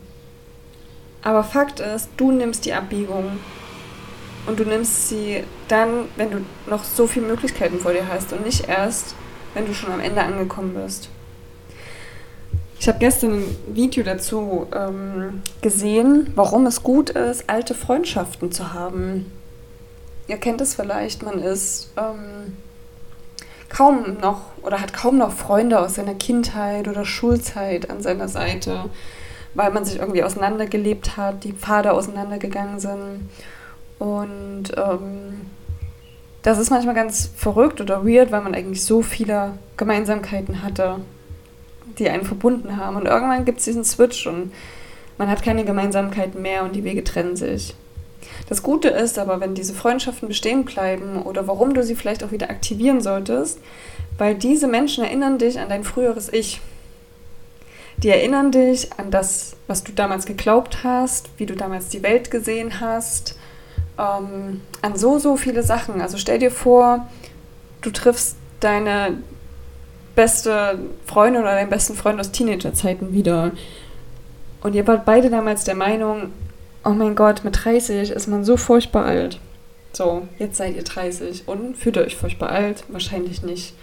Aber 1.22 1.42
Fakt 1.44 1.80
ist, 1.80 2.08
du 2.16 2.30
nimmst 2.30 2.64
die 2.66 2.72
Abbiegung 2.72 3.38
und 4.46 4.60
du 4.60 4.64
nimmst 4.64 5.08
sie 5.08 5.42
dann, 5.68 6.04
wenn 6.16 6.30
du 6.30 6.36
noch 6.68 6.84
so 6.84 7.06
viele 7.06 7.26
Möglichkeiten 7.26 7.78
vor 7.80 7.92
dir 7.92 8.08
hast 8.08 8.32
und 8.32 8.44
nicht 8.44 8.68
erst, 8.68 9.14
wenn 9.54 9.66
du 9.66 9.74
schon 9.74 9.92
am 9.92 10.00
Ende 10.00 10.22
angekommen 10.22 10.74
bist. 10.74 11.08
Ich 12.78 12.88
habe 12.88 12.98
gestern 12.98 13.40
ein 13.40 13.56
Video 13.74 14.04
dazu 14.04 14.66
ähm, 14.72 15.42
gesehen, 15.62 16.30
warum 16.34 16.66
es 16.66 16.82
gut 16.82 17.10
ist, 17.10 17.48
alte 17.48 17.74
Freundschaften 17.74 18.52
zu 18.52 18.72
haben. 18.74 19.32
Ihr 20.28 20.36
kennt 20.36 20.60
es 20.60 20.74
vielleicht, 20.74 21.22
man 21.22 21.40
ist 21.40 21.90
ähm, 21.96 22.56
kaum 23.68 24.18
noch 24.20 24.40
oder 24.62 24.80
hat 24.80 24.92
kaum 24.92 25.18
noch 25.18 25.32
Freunde 25.32 25.78
aus 25.78 25.94
seiner 25.94 26.14
Kindheit 26.14 26.88
oder 26.88 27.04
Schulzeit 27.04 27.90
an 27.90 28.02
seiner 28.02 28.28
Seite, 28.28 28.86
weil 29.54 29.70
man 29.70 29.84
sich 29.84 29.98
irgendwie 29.98 30.22
auseinandergelebt 30.22 31.16
hat, 31.16 31.44
die 31.44 31.52
Pfade 31.52 31.92
auseinandergegangen 31.92 32.80
sind. 32.80 33.28
Und 33.98 34.64
ähm, 34.76 35.40
das 36.42 36.58
ist 36.58 36.70
manchmal 36.70 36.94
ganz 36.94 37.30
verrückt 37.34 37.80
oder 37.80 38.06
weird, 38.06 38.30
weil 38.30 38.42
man 38.42 38.54
eigentlich 38.54 38.84
so 38.84 39.02
viele 39.02 39.54
Gemeinsamkeiten 39.76 40.62
hatte, 40.62 41.00
die 41.98 42.08
einen 42.08 42.24
verbunden 42.24 42.76
haben. 42.76 42.96
Und 42.96 43.06
irgendwann 43.06 43.44
gibt 43.44 43.58
es 43.58 43.64
diesen 43.64 43.84
Switch 43.84 44.26
und 44.26 44.52
man 45.18 45.28
hat 45.28 45.42
keine 45.42 45.64
Gemeinsamkeiten 45.64 46.40
mehr 46.42 46.62
und 46.62 46.76
die 46.76 46.84
Wege 46.84 47.02
trennen 47.02 47.36
sich. 47.36 47.74
Das 48.48 48.62
Gute 48.62 48.88
ist 48.88 49.18
aber, 49.18 49.40
wenn 49.40 49.54
diese 49.54 49.74
Freundschaften 49.74 50.28
bestehen 50.28 50.64
bleiben 50.64 51.22
oder 51.22 51.48
warum 51.48 51.74
du 51.74 51.82
sie 51.82 51.96
vielleicht 51.96 52.22
auch 52.22 52.30
wieder 52.30 52.48
aktivieren 52.48 53.00
solltest, 53.00 53.58
weil 54.18 54.34
diese 54.34 54.68
Menschen 54.68 55.04
erinnern 55.04 55.38
dich 55.38 55.58
an 55.58 55.68
dein 55.68 55.84
früheres 55.84 56.32
Ich. 56.32 56.60
Die 57.98 58.08
erinnern 58.08 58.52
dich 58.52 58.92
an 58.98 59.10
das, 59.10 59.56
was 59.66 59.82
du 59.82 59.92
damals 59.92 60.26
geglaubt 60.26 60.84
hast, 60.84 61.30
wie 61.38 61.46
du 61.46 61.56
damals 61.56 61.88
die 61.88 62.02
Welt 62.02 62.30
gesehen 62.30 62.80
hast, 62.80 63.38
ähm, 63.98 64.60
an 64.82 64.96
so, 64.96 65.18
so 65.18 65.36
viele 65.36 65.62
Sachen. 65.62 66.00
Also 66.00 66.18
stell 66.18 66.38
dir 66.38 66.50
vor, 66.50 67.08
du 67.80 67.90
triffst 67.90 68.36
deine 68.60 69.18
beste 70.14 70.78
Freundin 71.06 71.42
oder 71.42 71.52
deinen 71.52 71.70
besten 71.70 71.94
Freund 71.94 72.20
aus 72.20 72.32
Teenagerzeiten 72.32 73.12
wieder. 73.12 73.52
Und 74.62 74.74
ihr 74.74 74.86
wart 74.86 75.04
beide 75.04 75.30
damals 75.30 75.64
der 75.64 75.74
Meinung, 75.74 76.32
oh 76.86 76.90
mein 76.90 77.16
Gott, 77.16 77.42
mit 77.42 77.64
30 77.64 78.12
ist 78.12 78.28
man 78.28 78.44
so 78.44 78.56
furchtbar 78.56 79.04
alt. 79.04 79.40
So, 79.92 80.28
jetzt 80.38 80.56
seid 80.56 80.76
ihr 80.76 80.84
30 80.84 81.48
und 81.48 81.76
fühlt 81.76 81.96
ihr 81.96 82.04
euch 82.04 82.16
furchtbar 82.16 82.50
alt? 82.50 82.84
Wahrscheinlich 82.88 83.42
nicht. 83.42 83.74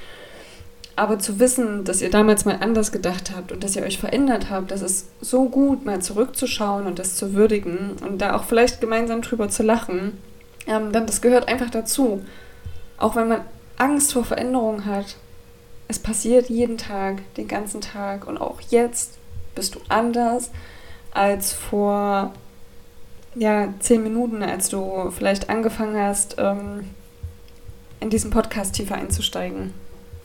Aber 0.96 1.20
zu 1.20 1.40
wissen, 1.40 1.84
dass 1.84 2.02
ihr 2.02 2.12
damals 2.12 2.46
mal 2.46 2.60
anders 2.62 2.92
gedacht 2.92 3.32
habt 3.36 3.52
und 3.52 3.64
dass 3.64 3.76
ihr 3.76 3.84
euch 3.84 3.98
verändert 3.98 4.50
habt, 4.50 4.72
das 4.72 4.82
ist 4.82 5.08
so 5.20 5.50
gut, 5.50 5.86
mal 5.86 6.02
zurückzuschauen 6.02 6.86
und 6.86 7.00
das 7.00 7.16
zu 7.16 7.34
würdigen 7.34 7.98
und 8.08 8.20
da 8.20 8.36
auch 8.36 8.46
vielleicht 8.46 8.80
gemeinsam 8.80 9.22
drüber 9.22 9.50
zu 9.50 9.64
lachen. 9.64 10.18
Ähm, 10.66 10.92
dann 10.92 11.06
das 11.06 11.22
gehört 11.22 11.48
einfach 11.50 11.72
dazu. 11.72 12.24
Auch 12.98 13.16
wenn 13.16 13.28
man 13.28 13.42
Angst 13.78 14.14
vor 14.14 14.24
Veränderung 14.24 14.86
hat, 14.86 15.18
es 15.90 16.00
passiert 16.00 16.50
jeden 16.50 16.78
Tag, 16.78 17.22
den 17.36 17.48
ganzen 17.48 17.82
Tag 17.82 18.28
und 18.28 18.38
auch 18.38 18.62
jetzt 18.70 19.18
bist 19.56 19.76
du 19.76 19.80
anders 19.90 20.52
als 21.12 21.54
vor 21.54 22.34
ja, 23.36 23.74
zehn 23.80 24.04
Minuten, 24.04 24.44
als 24.44 24.70
du 24.70 25.12
vielleicht 25.12 25.50
angefangen 25.50 25.98
hast, 25.98 26.36
ähm, 26.38 26.90
in 28.00 28.10
diesen 28.10 28.32
Podcast 28.32 28.76
tiefer 28.76 28.96
einzusteigen. 28.96 29.74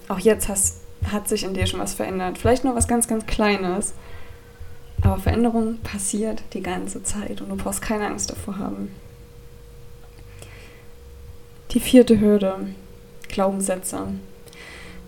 Auch 0.08 0.18
jetzt 0.18 0.48
hast, 0.48 0.80
hat 1.10 1.28
sich 1.28 1.44
in 1.44 1.54
dir 1.54 1.66
schon 1.66 1.80
was 1.80 1.94
verändert. 1.94 2.38
Vielleicht 2.38 2.64
nur 2.64 2.74
was 2.74 2.88
ganz, 2.88 3.06
ganz 3.08 3.26
Kleines. 3.26 3.94
Aber 5.02 5.18
Veränderung 5.18 5.78
passiert 5.78 6.42
die 6.54 6.62
ganze 6.62 7.02
Zeit 7.02 7.40
und 7.40 7.48
du 7.48 7.56
brauchst 7.56 7.82
keine 7.82 8.06
Angst 8.06 8.30
davor 8.30 8.58
haben. 8.58 8.94
Die 11.70 11.80
vierte 11.80 12.18
Hürde, 12.18 12.68
Glaubenssätze. 13.28 14.08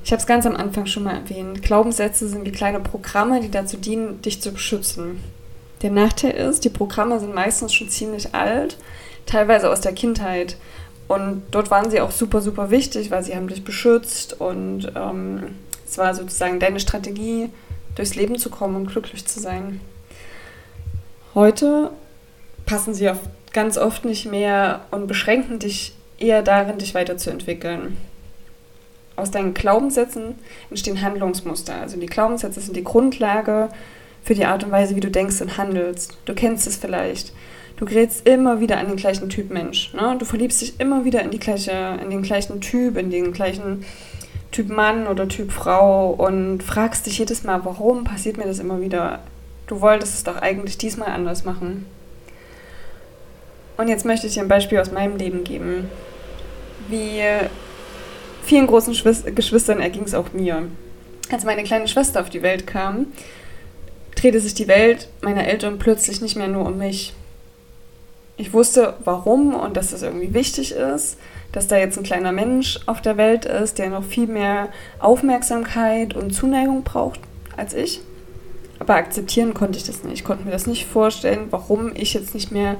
Ich 0.04 0.12
habe 0.12 0.20
es 0.20 0.26
ganz 0.26 0.46
am 0.46 0.56
Anfang 0.56 0.86
schon 0.86 1.04
mal 1.04 1.16
erwähnt. 1.16 1.62
Glaubenssätze 1.62 2.28
sind 2.28 2.44
wie 2.44 2.52
kleine 2.52 2.80
Programme, 2.80 3.40
die 3.40 3.50
dazu 3.50 3.76
dienen, 3.76 4.22
dich 4.22 4.40
zu 4.40 4.52
beschützen. 4.52 5.20
Der 5.82 5.90
Nachteil 5.90 6.32
ist, 6.32 6.64
die 6.64 6.68
Programme 6.68 7.18
sind 7.20 7.34
meistens 7.34 7.72
schon 7.72 7.88
ziemlich 7.88 8.34
alt, 8.34 8.76
teilweise 9.26 9.70
aus 9.70 9.80
der 9.80 9.92
Kindheit. 9.92 10.56
Und 11.08 11.42
dort 11.50 11.70
waren 11.70 11.90
sie 11.90 12.00
auch 12.00 12.10
super, 12.10 12.40
super 12.40 12.70
wichtig, 12.70 13.10
weil 13.10 13.22
sie 13.22 13.34
haben 13.34 13.48
dich 13.48 13.64
beschützt 13.64 14.40
und 14.40 14.92
ähm, 14.94 15.56
es 15.84 15.98
war 15.98 16.14
sozusagen 16.14 16.60
deine 16.60 16.78
Strategie, 16.78 17.50
durchs 17.96 18.14
Leben 18.14 18.38
zu 18.38 18.50
kommen 18.50 18.76
und 18.76 18.86
glücklich 18.86 19.26
zu 19.26 19.40
sein. 19.40 19.80
Heute 21.34 21.90
passen 22.66 22.94
sie 22.94 23.10
ganz 23.52 23.76
oft 23.76 24.04
nicht 24.04 24.26
mehr 24.26 24.82
und 24.92 25.08
beschränken 25.08 25.58
dich 25.58 25.94
eher 26.18 26.42
darin, 26.42 26.78
dich 26.78 26.94
weiterzuentwickeln. 26.94 27.96
Aus 29.16 29.30
deinen 29.30 29.54
Glaubenssätzen 29.54 30.36
entstehen 30.70 31.02
Handlungsmuster. 31.02 31.74
Also 31.74 31.98
die 31.98 32.06
Glaubenssätze 32.06 32.60
sind 32.60 32.76
die 32.76 32.84
Grundlage 32.84 33.68
für 34.22 34.34
die 34.34 34.44
Art 34.44 34.64
und 34.64 34.70
Weise, 34.70 34.96
wie 34.96 35.00
du 35.00 35.10
denkst 35.10 35.40
und 35.40 35.56
handelst. 35.56 36.18
Du 36.24 36.34
kennst 36.34 36.66
es 36.66 36.76
vielleicht. 36.76 37.32
Du 37.76 37.86
gerätst 37.86 38.28
immer 38.28 38.60
wieder 38.60 38.78
an 38.78 38.88
den 38.88 38.96
gleichen 38.96 39.30
Typ 39.30 39.50
Mensch. 39.50 39.94
Ne? 39.94 40.16
Du 40.18 40.26
verliebst 40.26 40.60
dich 40.60 40.78
immer 40.78 41.04
wieder 41.04 41.22
in, 41.22 41.30
die 41.30 41.38
gleiche, 41.38 41.98
in 42.02 42.10
den 42.10 42.22
gleichen 42.22 42.60
Typ, 42.60 42.98
in 42.98 43.10
den 43.10 43.32
gleichen 43.32 43.84
Typ 44.52 44.68
Mann 44.68 45.06
oder 45.06 45.28
Typ 45.28 45.50
Frau 45.50 46.10
und 46.10 46.62
fragst 46.62 47.06
dich 47.06 47.18
jedes 47.18 47.44
Mal, 47.44 47.64
warum 47.64 48.04
passiert 48.04 48.36
mir 48.36 48.44
das 48.44 48.58
immer 48.58 48.80
wieder? 48.80 49.20
Du 49.66 49.80
wolltest 49.80 50.14
es 50.14 50.24
doch 50.24 50.36
eigentlich 50.36 50.76
diesmal 50.76 51.08
anders 51.08 51.44
machen. 51.44 51.86
Und 53.76 53.88
jetzt 53.88 54.04
möchte 54.04 54.26
ich 54.26 54.34
dir 54.34 54.42
ein 54.42 54.48
Beispiel 54.48 54.78
aus 54.78 54.92
meinem 54.92 55.16
Leben 55.16 55.42
geben. 55.44 55.88
Wie 56.88 57.22
vielen 58.42 58.66
großen 58.66 58.92
Geschwistern 59.34 59.80
erging 59.80 60.02
es 60.04 60.12
auch 60.12 60.32
mir. 60.32 60.64
Als 61.30 61.44
meine 61.44 61.62
kleine 61.62 61.88
Schwester 61.88 62.20
auf 62.20 62.28
die 62.28 62.42
Welt 62.42 62.66
kam, 62.66 63.06
drehte 64.14 64.40
sich 64.40 64.54
die 64.54 64.68
Welt 64.68 65.08
meiner 65.20 65.46
Eltern 65.46 65.78
plötzlich 65.78 66.20
nicht 66.20 66.36
mehr 66.36 66.48
nur 66.48 66.66
um 66.66 66.78
mich. 66.78 67.14
Ich 68.36 68.52
wusste, 68.52 68.94
warum 69.04 69.54
und 69.54 69.76
dass 69.76 69.90
das 69.90 70.02
irgendwie 70.02 70.32
wichtig 70.32 70.72
ist, 70.72 71.18
dass 71.52 71.68
da 71.68 71.76
jetzt 71.76 71.98
ein 71.98 72.04
kleiner 72.04 72.32
Mensch 72.32 72.80
auf 72.86 73.02
der 73.02 73.16
Welt 73.16 73.44
ist, 73.44 73.78
der 73.78 73.90
noch 73.90 74.04
viel 74.04 74.26
mehr 74.26 74.68
Aufmerksamkeit 74.98 76.14
und 76.14 76.30
Zuneigung 76.30 76.82
braucht 76.82 77.20
als 77.56 77.74
ich. 77.74 78.00
Aber 78.78 78.94
akzeptieren 78.94 79.52
konnte 79.52 79.78
ich 79.78 79.84
das 79.84 80.04
nicht. 80.04 80.14
Ich 80.14 80.24
konnte 80.24 80.44
mir 80.44 80.52
das 80.52 80.66
nicht 80.66 80.86
vorstellen, 80.86 81.48
warum 81.50 81.92
ich 81.94 82.14
jetzt 82.14 82.34
nicht 82.34 82.50
mehr 82.50 82.76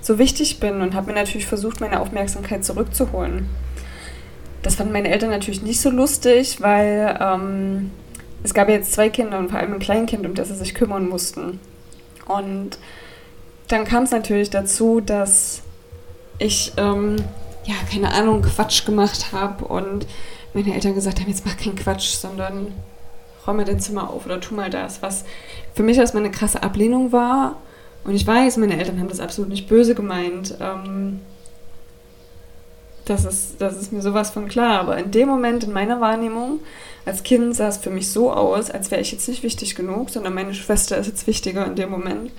so 0.00 0.18
wichtig 0.18 0.60
bin 0.60 0.80
und 0.80 0.94
habe 0.94 1.12
mir 1.12 1.18
natürlich 1.18 1.46
versucht, 1.46 1.80
meine 1.80 2.00
Aufmerksamkeit 2.00 2.64
zurückzuholen. 2.64 3.48
Das 4.62 4.76
fanden 4.76 4.92
meine 4.92 5.10
Eltern 5.10 5.30
natürlich 5.30 5.62
nicht 5.62 5.80
so 5.80 5.90
lustig, 5.90 6.60
weil 6.60 7.18
ähm, 7.20 7.90
es 8.42 8.54
gab 8.54 8.68
jetzt 8.68 8.92
zwei 8.92 9.08
Kinder 9.08 9.38
und 9.38 9.50
vor 9.50 9.58
allem 9.58 9.74
ein 9.74 9.78
Kleinkind, 9.78 10.26
um 10.26 10.34
das 10.34 10.48
sie 10.48 10.54
sich 10.54 10.74
kümmern 10.74 11.08
mussten. 11.08 11.60
Und 12.26 12.78
dann 13.68 13.84
kam 13.84 14.04
es 14.04 14.10
natürlich 14.10 14.50
dazu, 14.50 15.00
dass 15.00 15.62
ich, 16.38 16.72
ähm, 16.76 17.16
ja, 17.64 17.74
keine 17.90 18.12
Ahnung, 18.12 18.42
Quatsch 18.42 18.84
gemacht 18.84 19.32
habe 19.32 19.64
und 19.64 20.06
meine 20.54 20.74
Eltern 20.74 20.94
gesagt 20.94 21.20
haben, 21.20 21.28
jetzt 21.28 21.46
mach 21.46 21.56
keinen 21.56 21.76
Quatsch, 21.76 22.14
sondern 22.14 22.72
räume 23.46 23.64
dein 23.64 23.80
Zimmer 23.80 24.10
auf 24.10 24.26
oder 24.26 24.40
tu 24.40 24.54
mal 24.54 24.70
das, 24.70 25.02
was 25.02 25.24
für 25.74 25.82
mich 25.82 25.98
erstmal 25.98 26.22
eine 26.22 26.32
krasse 26.32 26.62
Ablehnung 26.62 27.12
war 27.12 27.56
und 28.04 28.14
ich 28.14 28.26
weiß, 28.26 28.56
meine 28.56 28.78
Eltern 28.78 28.98
haben 28.98 29.08
das 29.08 29.20
absolut 29.20 29.50
nicht 29.50 29.68
böse 29.68 29.94
gemeint. 29.94 30.56
Ähm, 30.60 31.20
das, 33.04 33.24
ist, 33.24 33.60
das 33.60 33.80
ist 33.80 33.92
mir 33.92 34.02
sowas 34.02 34.30
von 34.30 34.48
klar. 34.48 34.80
Aber 34.80 34.98
in 34.98 35.10
dem 35.10 35.28
Moment, 35.28 35.64
in 35.64 35.72
meiner 35.72 36.00
Wahrnehmung, 36.00 36.60
als 37.04 37.22
Kind 37.22 37.54
sah 37.56 37.68
es 37.68 37.78
für 37.78 37.90
mich 37.90 38.08
so 38.08 38.32
aus, 38.32 38.70
als 38.70 38.90
wäre 38.90 39.00
ich 39.00 39.12
jetzt 39.12 39.28
nicht 39.28 39.42
wichtig 39.42 39.74
genug, 39.74 40.10
sondern 40.10 40.34
meine 40.34 40.54
Schwester 40.54 40.96
ist 40.96 41.06
jetzt 41.06 41.26
wichtiger 41.26 41.66
in 41.66 41.74
dem 41.74 41.90
Moment. 41.90 42.30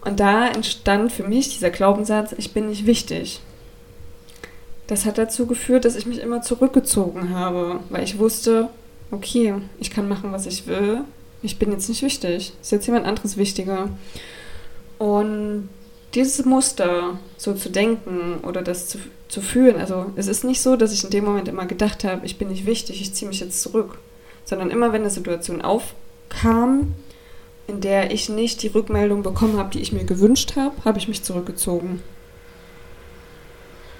Und 0.00 0.20
da 0.20 0.48
entstand 0.48 1.12
für 1.12 1.24
mich 1.24 1.54
dieser 1.54 1.70
Glaubenssatz, 1.70 2.34
ich 2.36 2.52
bin 2.52 2.68
nicht 2.68 2.86
wichtig. 2.86 3.40
Das 4.86 5.04
hat 5.04 5.18
dazu 5.18 5.46
geführt, 5.46 5.84
dass 5.84 5.96
ich 5.96 6.06
mich 6.06 6.18
immer 6.18 6.40
zurückgezogen 6.42 7.30
habe, 7.34 7.80
weil 7.90 8.04
ich 8.04 8.18
wusste, 8.18 8.70
okay, 9.10 9.54
ich 9.78 9.90
kann 9.90 10.08
machen, 10.08 10.32
was 10.32 10.46
ich 10.46 10.66
will. 10.66 11.02
Ich 11.42 11.58
bin 11.58 11.70
jetzt 11.70 11.88
nicht 11.88 12.02
wichtig. 12.02 12.52
Ist 12.60 12.72
jetzt 12.72 12.86
jemand 12.86 13.06
anderes 13.06 13.36
wichtiger. 13.36 13.90
Und 14.98 15.68
dieses 16.14 16.44
Muster 16.44 17.18
so 17.36 17.54
zu 17.54 17.70
denken 17.70 18.38
oder 18.42 18.62
das 18.62 18.88
zu, 18.88 18.98
zu 19.28 19.42
fühlen, 19.42 19.76
also 19.76 20.06
es 20.16 20.26
ist 20.26 20.44
nicht 20.44 20.62
so, 20.62 20.76
dass 20.76 20.92
ich 20.92 21.04
in 21.04 21.10
dem 21.10 21.24
Moment 21.24 21.48
immer 21.48 21.66
gedacht 21.66 22.04
habe, 22.04 22.24
ich 22.24 22.38
bin 22.38 22.48
nicht 22.48 22.66
wichtig, 22.66 23.00
ich 23.00 23.14
ziehe 23.14 23.28
mich 23.28 23.40
jetzt 23.40 23.60
zurück, 23.60 23.98
sondern 24.44 24.70
immer 24.70 24.92
wenn 24.92 25.02
eine 25.02 25.10
Situation 25.10 25.60
aufkam, 25.60 26.94
in 27.66 27.82
der 27.82 28.10
ich 28.10 28.30
nicht 28.30 28.62
die 28.62 28.68
Rückmeldung 28.68 29.22
bekommen 29.22 29.58
habe, 29.58 29.70
die 29.70 29.80
ich 29.80 29.92
mir 29.92 30.04
gewünscht 30.04 30.56
habe, 30.56 30.74
habe 30.84 30.98
ich 30.98 31.08
mich 31.08 31.22
zurückgezogen. 31.22 32.02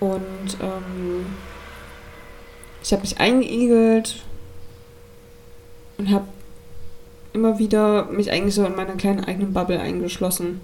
Und 0.00 0.56
ähm, 0.62 1.26
ich 2.82 2.92
habe 2.92 3.02
mich 3.02 3.20
eingeigelt 3.20 4.22
und 5.98 6.10
habe 6.10 6.26
immer 7.34 7.58
wieder 7.58 8.06
mich 8.06 8.30
eigentlich 8.30 8.54
so 8.54 8.64
in 8.64 8.76
meiner 8.76 8.94
kleinen 8.94 9.24
eigenen 9.24 9.52
Bubble 9.52 9.78
eingeschlossen. 9.78 10.62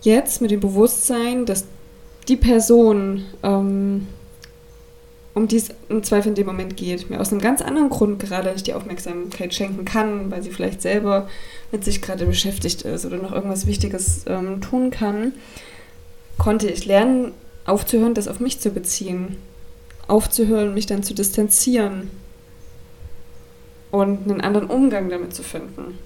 Jetzt 0.00 0.40
mit 0.40 0.50
dem 0.50 0.60
Bewusstsein, 0.60 1.46
dass 1.46 1.66
die 2.28 2.36
Person, 2.36 3.24
ähm, 3.42 4.06
um 5.34 5.48
die 5.48 5.56
es 5.56 5.70
im 5.88 6.02
Zweifel 6.02 6.30
in 6.30 6.34
dem 6.34 6.46
Moment 6.46 6.76
geht, 6.76 7.10
mir 7.10 7.20
aus 7.20 7.30
einem 7.30 7.40
ganz 7.40 7.62
anderen 7.62 7.90
Grund 7.90 8.18
gerade 8.18 8.52
nicht 8.52 8.66
die 8.66 8.74
Aufmerksamkeit 8.74 9.54
schenken 9.54 9.84
kann, 9.84 10.30
weil 10.30 10.42
sie 10.42 10.50
vielleicht 10.50 10.82
selber 10.82 11.28
mit 11.70 11.84
sich 11.84 12.02
gerade 12.02 12.26
beschäftigt 12.26 12.82
ist 12.82 13.06
oder 13.06 13.18
noch 13.18 13.32
irgendwas 13.32 13.66
Wichtiges 13.66 14.24
ähm, 14.26 14.60
tun 14.60 14.90
kann, 14.90 15.32
konnte 16.38 16.68
ich 16.68 16.86
lernen, 16.86 17.32
aufzuhören, 17.66 18.14
das 18.14 18.28
auf 18.28 18.40
mich 18.40 18.60
zu 18.60 18.70
beziehen. 18.70 19.36
Aufzuhören, 20.06 20.74
mich 20.74 20.86
dann 20.86 21.02
zu 21.02 21.14
distanzieren 21.14 22.10
und 23.90 24.30
einen 24.30 24.40
anderen 24.40 24.68
Umgang 24.68 25.10
damit 25.10 25.34
zu 25.34 25.42
finden. 25.42 25.98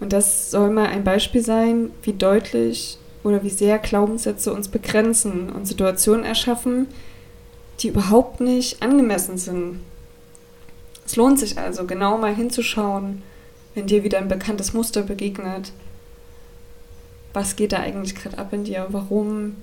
Und 0.00 0.12
das 0.12 0.50
soll 0.50 0.70
mal 0.70 0.86
ein 0.86 1.04
Beispiel 1.04 1.42
sein, 1.42 1.90
wie 2.02 2.12
deutlich 2.12 2.98
oder 3.26 3.42
wie 3.42 3.50
sehr 3.50 3.80
Glaubenssätze 3.80 4.52
uns 4.52 4.68
begrenzen 4.68 5.50
und 5.50 5.66
Situationen 5.66 6.24
erschaffen, 6.24 6.86
die 7.80 7.88
überhaupt 7.88 8.40
nicht 8.40 8.82
angemessen 8.82 9.36
sind. 9.36 9.80
Es 11.04 11.16
lohnt 11.16 11.40
sich 11.40 11.58
also, 11.58 11.86
genau 11.86 12.18
mal 12.18 12.34
hinzuschauen, 12.34 13.24
wenn 13.74 13.88
dir 13.88 14.04
wieder 14.04 14.18
ein 14.18 14.28
bekanntes 14.28 14.74
Muster 14.74 15.02
begegnet. 15.02 15.72
Was 17.32 17.56
geht 17.56 17.72
da 17.72 17.80
eigentlich 17.80 18.14
gerade 18.14 18.38
ab 18.38 18.52
in 18.52 18.62
dir? 18.62 18.86
Warum 18.90 19.56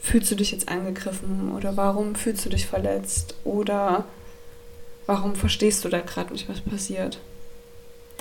fühlst 0.00 0.30
du 0.30 0.36
dich 0.36 0.52
jetzt 0.52 0.68
angegriffen? 0.68 1.52
Oder 1.56 1.76
warum 1.76 2.14
fühlst 2.14 2.44
du 2.44 2.50
dich 2.50 2.66
verletzt? 2.66 3.34
Oder 3.42 4.04
warum 5.06 5.34
verstehst 5.34 5.84
du 5.84 5.88
da 5.88 6.00
gerade 6.00 6.32
nicht, 6.32 6.48
was 6.48 6.60
passiert? 6.60 7.18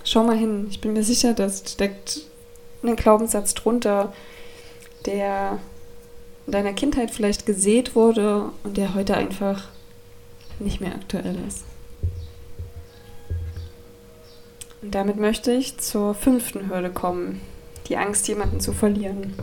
Schau 0.03 0.23
mal 0.23 0.37
hin. 0.37 0.65
Ich 0.71 0.81
bin 0.81 0.93
mir 0.93 1.03
sicher, 1.03 1.33
da 1.33 1.47
steckt 1.49 2.21
ein 2.83 2.95
Glaubenssatz 2.95 3.53
drunter, 3.53 4.11
der 5.05 5.59
in 6.45 6.53
deiner 6.53 6.73
Kindheit 6.73 7.11
vielleicht 7.11 7.45
gesät 7.45 7.95
wurde 7.95 8.49
und 8.63 8.77
der 8.77 8.95
heute 8.95 9.15
einfach 9.15 9.67
nicht 10.59 10.81
mehr 10.81 10.95
aktuell 10.95 11.37
ist. 11.47 11.63
Und 14.81 14.95
damit 14.95 15.17
möchte 15.17 15.51
ich 15.51 15.77
zur 15.77 16.15
fünften 16.15 16.69
Hürde 16.69 16.89
kommen, 16.89 17.41
die 17.87 17.97
Angst, 17.97 18.27
jemanden 18.27 18.59
zu 18.59 18.73
verlieren. 18.73 19.33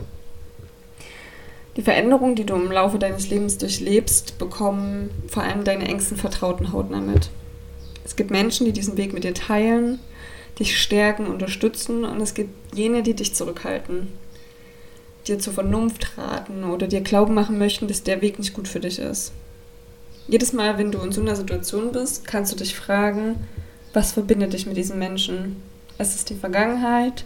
Die 1.77 1.81
Veränderungen, 1.81 2.35
die 2.35 2.45
du 2.45 2.55
im 2.55 2.71
Laufe 2.71 2.99
deines 2.99 3.29
Lebens 3.29 3.57
durchlebst, 3.57 4.37
bekommen 4.37 5.11
vor 5.27 5.43
allem 5.43 5.63
deine 5.63 5.87
engsten 5.87 6.17
Vertrauten 6.17 6.73
hautnah 6.73 6.99
mit. 6.99 7.29
Es 8.03 8.17
gibt 8.17 8.31
Menschen, 8.31 8.65
die 8.65 8.73
diesen 8.73 8.97
Weg 8.97 9.13
mit 9.13 9.23
dir 9.23 9.33
teilen 9.33 9.99
dich 10.59 10.81
stärken, 10.81 11.27
unterstützen 11.27 12.03
und 12.03 12.21
es 12.21 12.33
gibt 12.33 12.75
jene, 12.75 13.01
die 13.01 13.13
dich 13.13 13.33
zurückhalten, 13.33 14.09
dir 15.27 15.39
zur 15.39 15.53
Vernunft 15.53 16.17
raten 16.17 16.63
oder 16.63 16.87
dir 16.87 17.01
glauben 17.01 17.33
machen 17.33 17.57
möchten, 17.57 17.87
dass 17.87 18.03
der 18.03 18.21
Weg 18.21 18.39
nicht 18.39 18.53
gut 18.53 18.67
für 18.67 18.79
dich 18.79 18.99
ist. 18.99 19.31
Jedes 20.27 20.53
Mal, 20.53 20.77
wenn 20.77 20.91
du 20.91 20.99
in 20.99 21.11
so 21.11 21.21
einer 21.21 21.35
Situation 21.35 21.91
bist, 21.91 22.27
kannst 22.27 22.51
du 22.51 22.55
dich 22.55 22.75
fragen, 22.75 23.35
was 23.93 24.11
verbindet 24.11 24.53
dich 24.53 24.65
mit 24.65 24.77
diesen 24.77 24.99
Menschen? 24.99 25.57
Ist 25.97 26.15
es 26.15 26.25
die 26.25 26.35
Vergangenheit? 26.35 27.25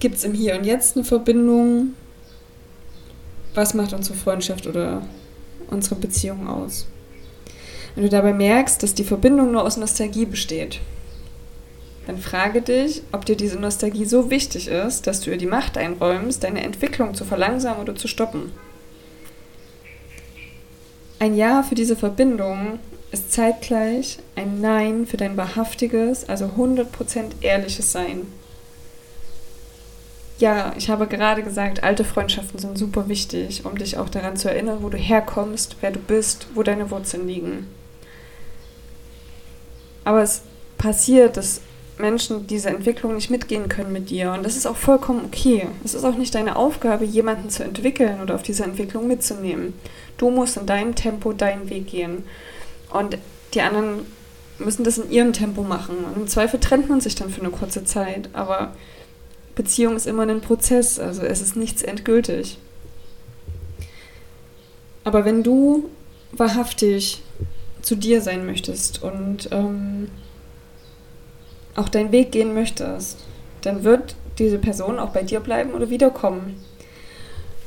Gibt 0.00 0.16
es 0.16 0.24
im 0.24 0.34
Hier 0.34 0.56
und 0.56 0.64
Jetzt 0.64 0.96
eine 0.96 1.04
Verbindung? 1.04 1.94
Was 3.54 3.72
macht 3.72 3.92
unsere 3.92 4.16
Freundschaft 4.16 4.66
oder 4.66 5.02
unsere 5.68 5.94
Beziehung 5.94 6.48
aus? 6.48 6.86
Wenn 7.94 8.04
du 8.04 8.10
dabei 8.10 8.34
merkst, 8.34 8.82
dass 8.82 8.92
die 8.92 9.04
Verbindung 9.04 9.52
nur 9.52 9.64
aus 9.64 9.78
Nostalgie 9.78 10.26
besteht, 10.26 10.80
dann 12.06 12.18
frage 12.18 12.62
dich, 12.62 13.02
ob 13.12 13.24
dir 13.24 13.36
diese 13.36 13.58
Nostalgie 13.58 14.04
so 14.04 14.30
wichtig 14.30 14.68
ist, 14.68 15.06
dass 15.06 15.20
du 15.20 15.30
ihr 15.30 15.38
die 15.38 15.46
Macht 15.46 15.76
einräumst, 15.76 16.44
deine 16.44 16.62
Entwicklung 16.62 17.14
zu 17.14 17.24
verlangsamen 17.24 17.82
oder 17.82 17.96
zu 17.96 18.06
stoppen. 18.06 18.52
Ein 21.18 21.34
Ja 21.34 21.62
für 21.62 21.74
diese 21.74 21.96
Verbindung 21.96 22.78
ist 23.10 23.32
zeitgleich 23.32 24.18
ein 24.36 24.60
Nein 24.60 25.06
für 25.06 25.16
dein 25.16 25.36
wahrhaftiges, 25.36 26.28
also 26.28 26.46
100% 26.46 26.86
ehrliches 27.40 27.90
Sein. 27.90 28.26
Ja, 30.38 30.74
ich 30.76 30.90
habe 30.90 31.06
gerade 31.06 31.42
gesagt, 31.42 31.82
alte 31.82 32.04
Freundschaften 32.04 32.58
sind 32.58 32.76
super 32.76 33.08
wichtig, 33.08 33.64
um 33.64 33.78
dich 33.78 33.96
auch 33.96 34.10
daran 34.10 34.36
zu 34.36 34.50
erinnern, 34.50 34.78
wo 34.82 34.90
du 34.90 34.98
herkommst, 34.98 35.76
wer 35.80 35.90
du 35.90 35.98
bist, 35.98 36.48
wo 36.54 36.62
deine 36.62 36.90
Wurzeln 36.90 37.26
liegen. 37.26 37.66
Aber 40.04 40.22
es 40.22 40.42
passiert, 40.76 41.38
dass 41.38 41.62
Menschen 41.98 42.46
diese 42.46 42.68
Entwicklung 42.68 43.14
nicht 43.14 43.30
mitgehen 43.30 43.68
können 43.68 43.92
mit 43.92 44.10
dir. 44.10 44.32
Und 44.32 44.44
das 44.44 44.56
ist 44.56 44.66
auch 44.66 44.76
vollkommen 44.76 45.24
okay. 45.24 45.66
Es 45.84 45.94
ist 45.94 46.04
auch 46.04 46.16
nicht 46.16 46.34
deine 46.34 46.56
Aufgabe, 46.56 47.04
jemanden 47.04 47.50
zu 47.50 47.64
entwickeln 47.64 48.20
oder 48.20 48.34
auf 48.34 48.42
diese 48.42 48.64
Entwicklung 48.64 49.06
mitzunehmen. 49.06 49.74
Du 50.18 50.30
musst 50.30 50.56
in 50.56 50.66
deinem 50.66 50.94
Tempo 50.94 51.32
deinen 51.32 51.70
Weg 51.70 51.88
gehen. 51.88 52.24
Und 52.90 53.18
die 53.54 53.60
anderen 53.60 54.06
müssen 54.58 54.84
das 54.84 54.98
in 54.98 55.10
ihrem 55.10 55.32
Tempo 55.32 55.62
machen. 55.62 55.96
Und 56.04 56.16
im 56.16 56.28
Zweifel 56.28 56.60
trennt 56.60 56.88
man 56.88 57.00
sich 57.00 57.14
dann 57.14 57.30
für 57.30 57.40
eine 57.40 57.50
kurze 57.50 57.84
Zeit. 57.84 58.28
Aber 58.32 58.74
Beziehung 59.54 59.96
ist 59.96 60.06
immer 60.06 60.22
ein 60.22 60.40
Prozess. 60.40 60.98
Also 60.98 61.22
es 61.22 61.40
ist 61.40 61.56
nichts 61.56 61.82
endgültig. 61.82 62.58
Aber 65.04 65.24
wenn 65.24 65.42
du 65.42 65.88
wahrhaftig 66.32 67.22
zu 67.80 67.94
dir 67.94 68.20
sein 68.20 68.44
möchtest 68.44 69.02
und 69.02 69.48
ähm, 69.52 70.08
auch 71.76 71.88
deinen 71.88 72.12
Weg 72.12 72.32
gehen 72.32 72.54
möchtest, 72.54 73.18
dann 73.62 73.84
wird 73.84 74.16
diese 74.38 74.58
Person 74.58 74.98
auch 74.98 75.10
bei 75.10 75.22
dir 75.22 75.40
bleiben 75.40 75.72
oder 75.72 75.90
wiederkommen. 75.90 76.62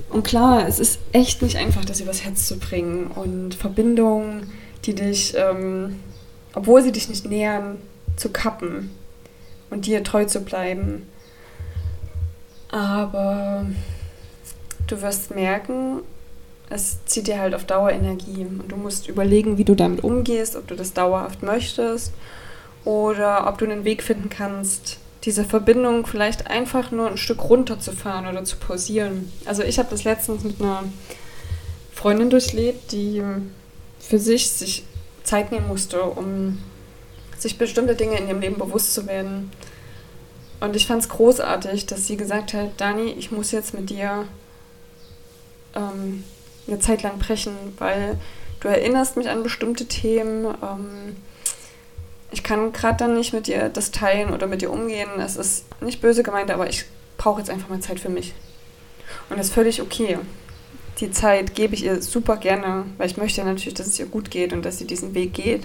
Und 0.10 0.24
klar, 0.24 0.68
es 0.68 0.80
ist 0.80 1.00
echt 1.12 1.42
nicht 1.42 1.58
einfach, 1.58 1.86
das 1.86 2.02
übers 2.02 2.24
Herz 2.24 2.48
zu 2.48 2.58
bringen 2.58 3.08
und 3.08 3.54
Verbindungen, 3.54 4.52
die 4.86 4.96
dich, 4.96 5.36
ähm, 5.38 6.00
obwohl 6.54 6.82
sie 6.82 6.92
dich 6.92 7.10
nicht 7.10 7.26
nähern, 7.26 7.78
zu 8.16 8.30
kappen 8.30 8.90
und 9.70 9.86
dir 9.86 10.04
treu 10.04 10.26
zu 10.26 10.42
bleiben. 10.42 11.08
Aber 12.70 13.66
du 14.88 15.02
wirst 15.02 15.34
merken, 15.36 16.00
es 16.70 17.04
zieht 17.06 17.28
dir 17.28 17.40
halt 17.40 17.54
auf 17.54 17.66
Dauer 17.66 17.92
Energie 17.92 18.46
und 18.46 18.72
du 18.72 18.76
musst 18.76 19.08
überlegen, 19.08 19.58
wie 19.58 19.64
du 19.64 19.76
damit 19.76 20.04
umgehst, 20.04 20.56
ob 20.56 20.68
du 20.68 20.76
das 20.76 20.94
dauerhaft 20.94 21.44
möchtest 21.44 22.14
oder 22.86 23.48
ob 23.48 23.58
du 23.58 23.66
einen 23.66 23.84
Weg 23.84 24.04
finden 24.04 24.30
kannst, 24.30 24.98
diese 25.24 25.44
Verbindung 25.44 26.06
vielleicht 26.06 26.48
einfach 26.48 26.92
nur 26.92 27.10
ein 27.10 27.18
Stück 27.18 27.44
runterzufahren 27.44 28.28
oder 28.28 28.46
zu 28.46 28.58
pausieren. 28.58 29.32
Also 29.46 29.64
ich 29.64 29.78
habe 29.78 29.90
das 29.92 30.06
letztens 30.06 30.44
mit 30.44 30.62
einer 30.62 30.84
Freundin 31.94 32.30
durchlebt, 32.30 32.92
die 32.92 33.22
für 34.00 34.20
sich 34.20 34.50
sich 34.50 34.86
Zeit 35.24 35.52
nehmen 35.52 35.68
musste, 35.68 36.02
um 36.04 36.60
sich 37.38 37.58
bestimmte 37.58 37.96
Dinge 37.96 38.18
in 38.18 38.28
ihrem 38.28 38.40
Leben 38.40 38.58
bewusst 38.58 38.94
zu 38.94 39.08
werden. 39.08 39.52
Und 40.62 40.76
ich 40.76 40.88
fand 40.88 41.02
es 41.02 41.10
großartig, 41.10 41.86
dass 41.86 42.08
sie 42.08 42.18
gesagt 42.18 42.54
hat, 42.54 42.70
Dani, 42.78 43.12
ich 43.18 43.32
muss 43.32 43.52
jetzt 43.52 43.74
mit 43.74 43.90
dir 43.90 44.26
ähm, 45.76 46.24
eine 46.68 46.80
Zeit 46.80 47.04
lang 47.04 47.20
brechen, 47.20 47.54
weil 47.78 48.18
du 48.60 48.68
erinnerst 48.68 49.16
mich 49.16 49.30
an 49.30 49.44
bestimmte 49.44 49.86
Themen. 49.86 50.46
Ähm, 50.46 51.16
ich 52.32 52.44
kann 52.44 52.72
gerade 52.72 52.98
dann 52.98 53.16
nicht 53.16 53.34
mit 53.34 53.48
dir 53.48 53.70
das 53.70 53.92
teilen 53.92 54.34
oder 54.34 54.48
mit 54.48 54.62
dir 54.62 54.72
umgehen. 54.72 55.10
Es 55.20 55.36
ist 55.36 55.66
nicht 55.82 56.02
böse 56.02 56.24
gemeint, 56.24 56.52
aber 56.52 56.70
ich 56.70 56.86
brauche 57.18 57.40
jetzt 57.40 57.50
einfach 57.50 57.70
mal 57.70 57.80
Zeit 57.80 58.00
für 58.00 58.10
mich. 58.10 58.34
Und 59.30 59.38
das 59.38 59.48
ist 59.48 59.54
völlig 59.54 59.82
okay. 59.82 60.18
Die 61.00 61.12
Zeit 61.12 61.56
gebe 61.56 61.74
ich 61.74 61.86
ihr 61.86 62.02
super 62.02 62.38
gerne, 62.38 62.86
weil 62.98 63.08
ich 63.08 63.18
möchte 63.18 63.44
natürlich, 63.44 63.74
dass 63.74 63.88
es 63.88 64.00
ihr 64.00 64.06
gut 64.06 64.30
geht 64.32 64.54
und 64.54 64.64
dass 64.64 64.78
sie 64.78 64.86
diesen 64.86 65.14
Weg 65.14 65.34
geht. 65.34 65.64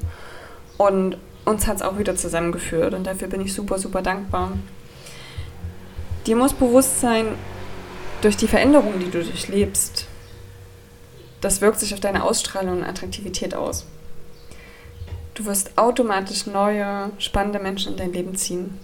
Und 0.79 1.19
uns 1.45 1.67
hat 1.67 1.77
es 1.77 1.83
auch 1.83 1.99
wieder 1.99 2.17
zusammengeführt 2.17 2.95
und 2.95 3.05
dafür 3.05 3.29
bin 3.29 3.41
ich 3.41 3.53
super, 3.53 3.79
super 3.79 4.01
dankbar. 4.01 4.53
Dir 6.27 6.37
muss 6.37 6.55
bewusst 6.55 7.01
sein, 7.01 7.27
durch 8.23 8.37
die 8.39 8.49
Veränderungen, 8.49 9.01
die 9.01 9.11
du 9.11 9.23
durchlebst, 9.23 10.07
das 11.43 11.61
wirkt 11.61 11.79
sich 11.79 11.93
auf 11.93 12.01
deine 12.01 12.25
Ausstrahlung 12.25 12.79
und 12.79 12.85
Attraktivität 12.85 13.55
aus. 13.55 13.85
Du 15.35 15.45
wirst 15.47 15.77
automatisch 15.77 16.47
neue, 16.47 17.11
spannende 17.19 17.59
Menschen 17.59 17.93
in 17.93 17.99
dein 17.99 18.13
Leben 18.13 18.37
ziehen. 18.37 18.79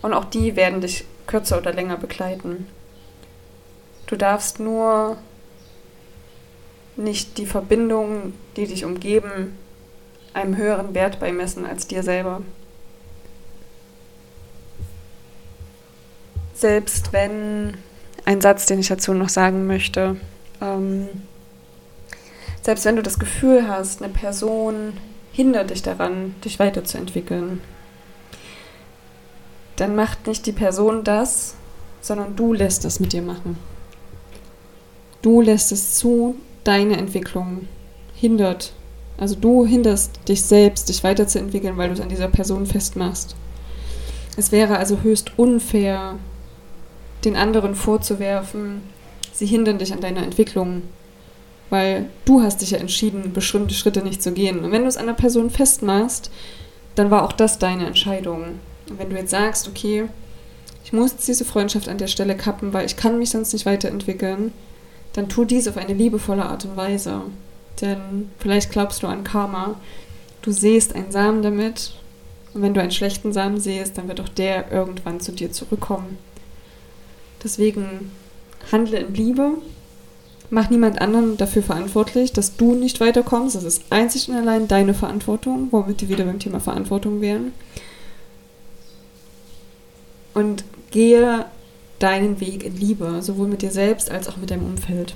Und 0.00 0.14
auch 0.14 0.24
die 0.24 0.56
werden 0.56 0.80
dich 0.80 1.04
kürzer 1.26 1.58
oder 1.58 1.72
länger 1.72 1.96
begleiten. 1.96 2.66
Du 4.06 4.16
darfst 4.16 4.58
nur 4.58 5.16
nicht 6.96 7.38
die 7.38 7.46
Verbindungen, 7.46 8.34
die 8.56 8.66
dich 8.66 8.84
umgeben, 8.84 9.56
einem 10.34 10.56
höheren 10.56 10.94
Wert 10.94 11.20
beimessen 11.20 11.66
als 11.66 11.86
dir 11.86 12.02
selber. 12.02 12.42
Selbst 16.54 17.12
wenn 17.12 17.76
ein 18.24 18.40
Satz, 18.40 18.66
den 18.66 18.78
ich 18.78 18.88
dazu 18.88 19.14
noch 19.14 19.28
sagen 19.28 19.66
möchte, 19.66 20.16
ähm, 20.60 21.08
selbst 22.62 22.84
wenn 22.84 22.96
du 22.96 23.02
das 23.02 23.18
Gefühl 23.18 23.68
hast, 23.68 24.02
eine 24.02 24.12
Person 24.12 24.94
hindert 25.32 25.70
dich 25.70 25.82
daran, 25.82 26.34
dich 26.44 26.58
weiterzuentwickeln, 26.58 27.60
dann 29.76 29.96
macht 29.96 30.26
nicht 30.26 30.46
die 30.46 30.52
Person 30.52 31.02
das, 31.04 31.54
sondern 32.00 32.36
du 32.36 32.52
lässt 32.52 32.84
es 32.84 33.00
mit 33.00 33.12
dir 33.12 33.22
machen. 33.22 33.58
Du 35.22 35.40
lässt 35.40 35.72
es 35.72 35.94
zu, 35.94 36.36
deine 36.64 36.96
Entwicklung 36.96 37.68
hindert. 38.14 38.72
Also 39.18 39.34
du 39.36 39.66
hinderst 39.66 40.20
dich 40.28 40.42
selbst, 40.42 40.88
dich 40.88 41.02
weiterzuentwickeln, 41.04 41.76
weil 41.76 41.88
du 41.88 41.94
es 41.94 42.00
an 42.00 42.08
dieser 42.08 42.28
Person 42.28 42.66
festmachst. 42.66 43.36
Es 44.36 44.52
wäre 44.52 44.78
also 44.78 45.00
höchst 45.02 45.38
unfair, 45.38 46.16
den 47.24 47.36
anderen 47.36 47.74
vorzuwerfen, 47.74 48.82
sie 49.32 49.46
hindern 49.46 49.78
dich 49.78 49.92
an 49.92 50.00
deiner 50.00 50.22
Entwicklung 50.22 50.82
weil 51.72 52.10
du 52.26 52.42
hast 52.42 52.60
dich 52.60 52.72
ja 52.72 52.78
entschieden, 52.78 53.32
bestimmte 53.32 53.72
Schritte 53.72 54.02
nicht 54.02 54.22
zu 54.22 54.32
gehen. 54.32 54.62
Und 54.62 54.72
wenn 54.72 54.82
du 54.82 54.88
es 54.88 54.98
an 54.98 55.06
der 55.06 55.14
Person 55.14 55.48
festmachst, 55.48 56.30
dann 56.96 57.10
war 57.10 57.22
auch 57.22 57.32
das 57.32 57.58
deine 57.58 57.86
Entscheidung. 57.86 58.60
Und 58.90 58.98
wenn 58.98 59.08
du 59.08 59.16
jetzt 59.16 59.30
sagst, 59.30 59.68
okay, 59.68 60.04
ich 60.84 60.92
muss 60.92 61.16
diese 61.16 61.46
Freundschaft 61.46 61.88
an 61.88 61.96
der 61.96 62.08
Stelle 62.08 62.36
kappen, 62.36 62.74
weil 62.74 62.84
ich 62.84 62.96
kann 62.96 63.18
mich 63.18 63.30
sonst 63.30 63.54
nicht 63.54 63.64
weiterentwickeln, 63.64 64.52
dann 65.14 65.30
tu 65.30 65.46
dies 65.46 65.66
auf 65.66 65.78
eine 65.78 65.94
liebevolle 65.94 66.44
Art 66.44 66.66
und 66.66 66.76
Weise. 66.76 67.22
Denn 67.80 68.28
vielleicht 68.38 68.70
glaubst 68.70 69.02
du 69.02 69.06
an 69.06 69.24
Karma. 69.24 69.80
Du 70.42 70.52
siehst 70.52 70.94
einen 70.94 71.10
Samen 71.10 71.40
damit 71.40 71.94
und 72.52 72.60
wenn 72.60 72.74
du 72.74 72.82
einen 72.82 72.90
schlechten 72.90 73.32
Samen 73.32 73.58
siehst, 73.58 73.96
dann 73.96 74.08
wird 74.08 74.20
auch 74.20 74.28
der 74.28 74.70
irgendwann 74.70 75.20
zu 75.20 75.32
dir 75.32 75.50
zurückkommen. 75.50 76.18
Deswegen 77.42 78.10
handle 78.70 78.98
in 78.98 79.14
Liebe 79.14 79.52
Mach 80.54 80.68
niemand 80.68 81.00
anderen 81.00 81.38
dafür 81.38 81.62
verantwortlich, 81.62 82.34
dass 82.34 82.56
du 82.56 82.74
nicht 82.74 83.00
weiterkommst. 83.00 83.56
Das 83.56 83.64
ist 83.64 83.84
einzig 83.88 84.28
und 84.28 84.36
allein 84.36 84.68
deine 84.68 84.92
Verantwortung, 84.92 85.68
womit 85.70 86.02
wir 86.02 86.10
wieder 86.10 86.26
beim 86.26 86.40
Thema 86.40 86.60
Verantwortung 86.60 87.22
wären. 87.22 87.52
Und 90.34 90.64
gehe 90.90 91.46
deinen 92.00 92.38
Weg 92.40 92.64
in 92.64 92.76
Liebe, 92.76 93.22
sowohl 93.22 93.48
mit 93.48 93.62
dir 93.62 93.70
selbst 93.70 94.10
als 94.10 94.28
auch 94.28 94.36
mit 94.36 94.50
deinem 94.50 94.66
Umfeld. 94.66 95.14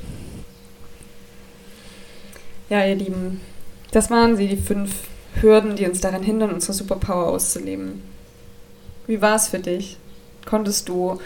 Ja, 2.70 2.87
ihr 2.87 2.94
Lieben, 2.94 3.42
das 3.90 4.09
waren 4.09 4.38
sie, 4.38 4.49
die 4.49 4.57
fünf 4.57 4.94
Hürden, 5.42 5.77
die 5.77 5.85
uns 5.85 6.01
daran 6.01 6.22
hindern, 6.22 6.51
unsere 6.51 6.72
Superpower 6.72 7.27
auszuleben. 7.27 8.01
Wie 9.07 9.20
war 9.20 9.37
es 9.37 9.49
für 9.49 9.59
dich? 9.59 9.99
Konntest 10.46 10.88
du 10.88 11.20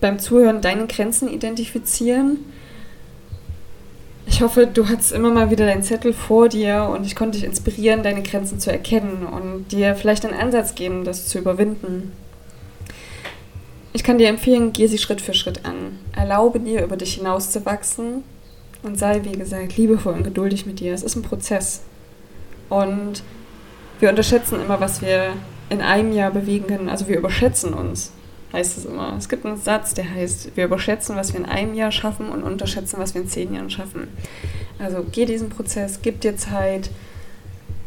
beim 0.00 0.18
Zuhören 0.18 0.62
deine 0.62 0.86
Grenzen 0.86 1.28
identifizieren? 1.28 2.38
Ich 4.30 4.42
hoffe, 4.42 4.66
du 4.66 4.86
hattest 4.88 5.12
immer 5.12 5.30
mal 5.30 5.50
wieder 5.50 5.64
deinen 5.64 5.82
Zettel 5.82 6.12
vor 6.12 6.50
dir 6.50 6.92
und 6.94 7.06
ich 7.06 7.16
konnte 7.16 7.38
dich 7.38 7.46
inspirieren, 7.46 8.02
deine 8.02 8.22
Grenzen 8.22 8.60
zu 8.60 8.70
erkennen 8.70 9.26
und 9.26 9.72
dir 9.72 9.94
vielleicht 9.94 10.24
einen 10.24 10.38
Ansatz 10.38 10.74
geben, 10.74 11.04
das 11.04 11.28
zu 11.28 11.38
überwinden. 11.38 12.12
Ich 13.94 14.04
kann 14.04 14.18
dir 14.18 14.28
empfehlen, 14.28 14.74
geh 14.74 14.86
sie 14.86 14.98
Schritt 14.98 15.22
für 15.22 15.32
Schritt 15.32 15.64
an. 15.64 15.98
Erlaube 16.14 16.60
dir, 16.60 16.84
über 16.84 16.98
dich 16.98 17.14
hinauszuwachsen 17.14 18.22
und 18.82 18.98
sei, 18.98 19.24
wie 19.24 19.32
gesagt, 19.32 19.76
liebevoll 19.78 20.12
und 20.12 20.24
geduldig 20.24 20.66
mit 20.66 20.78
dir. 20.78 20.92
Es 20.92 21.02
ist 21.02 21.16
ein 21.16 21.22
Prozess. 21.22 21.80
Und 22.68 23.22
wir 23.98 24.10
unterschätzen 24.10 24.60
immer, 24.60 24.78
was 24.78 25.00
wir 25.00 25.32
in 25.70 25.80
einem 25.80 26.12
Jahr 26.12 26.30
bewegen 26.30 26.66
können. 26.66 26.90
Also 26.90 27.08
wir 27.08 27.16
überschätzen 27.16 27.72
uns 27.72 28.12
heißt 28.52 28.78
es 28.78 28.84
immer. 28.84 29.14
Es 29.16 29.28
gibt 29.28 29.44
einen 29.44 29.60
Satz, 29.60 29.94
der 29.94 30.10
heißt, 30.10 30.56
wir 30.56 30.64
überschätzen, 30.64 31.16
was 31.16 31.32
wir 31.32 31.40
in 31.40 31.46
einem 31.46 31.74
Jahr 31.74 31.92
schaffen 31.92 32.28
und 32.28 32.42
unterschätzen, 32.42 32.98
was 32.98 33.14
wir 33.14 33.22
in 33.22 33.28
zehn 33.28 33.54
Jahren 33.54 33.70
schaffen. 33.70 34.08
Also 34.78 35.04
geh 35.10 35.26
diesen 35.26 35.50
Prozess, 35.50 36.00
gib 36.02 36.20
dir 36.20 36.36
Zeit, 36.36 36.90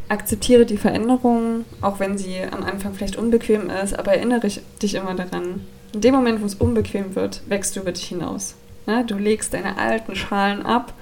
akzeptiere 0.10 0.66
die 0.66 0.78
Veränderung, 0.78 1.66
auch 1.80 2.00
wenn 2.00 2.18
sie 2.18 2.38
am 2.52 2.64
Anfang 2.64 2.94
vielleicht 2.94 3.16
unbequem 3.16 3.70
ist, 3.70 3.98
aber 3.98 4.14
erinnere 4.14 4.48
dich 4.82 4.96
immer 4.96 5.16
daran. 5.16 5.66
In 5.94 6.02
dem 6.02 6.14
Moment, 6.14 6.42
wo 6.42 6.46
es 6.46 6.56
unbequem 6.56 7.16
wird, 7.16 7.42
wächst 7.48 7.76
du 7.76 7.82
über 7.82 7.92
dich 7.92 8.06
hinaus. 8.06 8.56
Ja, 8.88 9.04
du 9.04 9.16
legst 9.18 9.54
deine 9.54 9.78
alten 9.78 10.16
Schalen 10.16 10.66
ab 10.66 10.94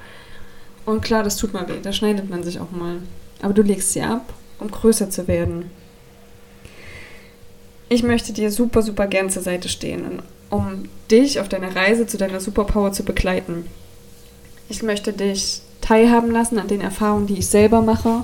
und 0.85 1.01
klar, 1.01 1.23
das 1.23 1.37
tut 1.37 1.53
mal 1.53 1.67
weh, 1.67 1.79
da 1.81 1.91
schneidet 1.91 2.29
man 2.29 2.43
sich 2.43 2.59
auch 2.59 2.71
mal. 2.71 2.97
Aber 3.41 3.53
du 3.53 3.61
legst 3.61 3.93
sie 3.93 4.01
ab, 4.01 4.33
um 4.59 4.69
größer 4.69 5.09
zu 5.09 5.27
werden, 5.27 5.71
ich 7.89 8.03
möchte 8.03 8.33
dir 8.33 8.51
super, 8.51 8.81
super 8.81 9.07
gern 9.07 9.29
zur 9.29 9.41
Seite 9.41 9.67
stehen, 9.67 10.21
um 10.49 10.85
dich 11.09 11.39
auf 11.39 11.49
deiner 11.49 11.75
Reise 11.75 12.05
zu 12.05 12.17
deiner 12.17 12.39
Superpower 12.39 12.91
zu 12.91 13.03
begleiten. 13.03 13.65
Ich 14.69 14.83
möchte 14.83 15.11
dich 15.11 15.61
teilhaben 15.81 16.31
lassen 16.31 16.59
an 16.59 16.67
den 16.67 16.81
Erfahrungen, 16.81 17.25
die 17.25 17.39
ich 17.39 17.47
selber 17.47 17.81
mache, 17.81 18.23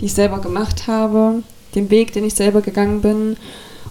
die 0.00 0.06
ich 0.06 0.14
selber 0.14 0.40
gemacht 0.40 0.86
habe, 0.86 1.42
den 1.74 1.90
Weg, 1.90 2.12
den 2.14 2.24
ich 2.24 2.34
selber 2.34 2.62
gegangen 2.62 3.02
bin 3.02 3.36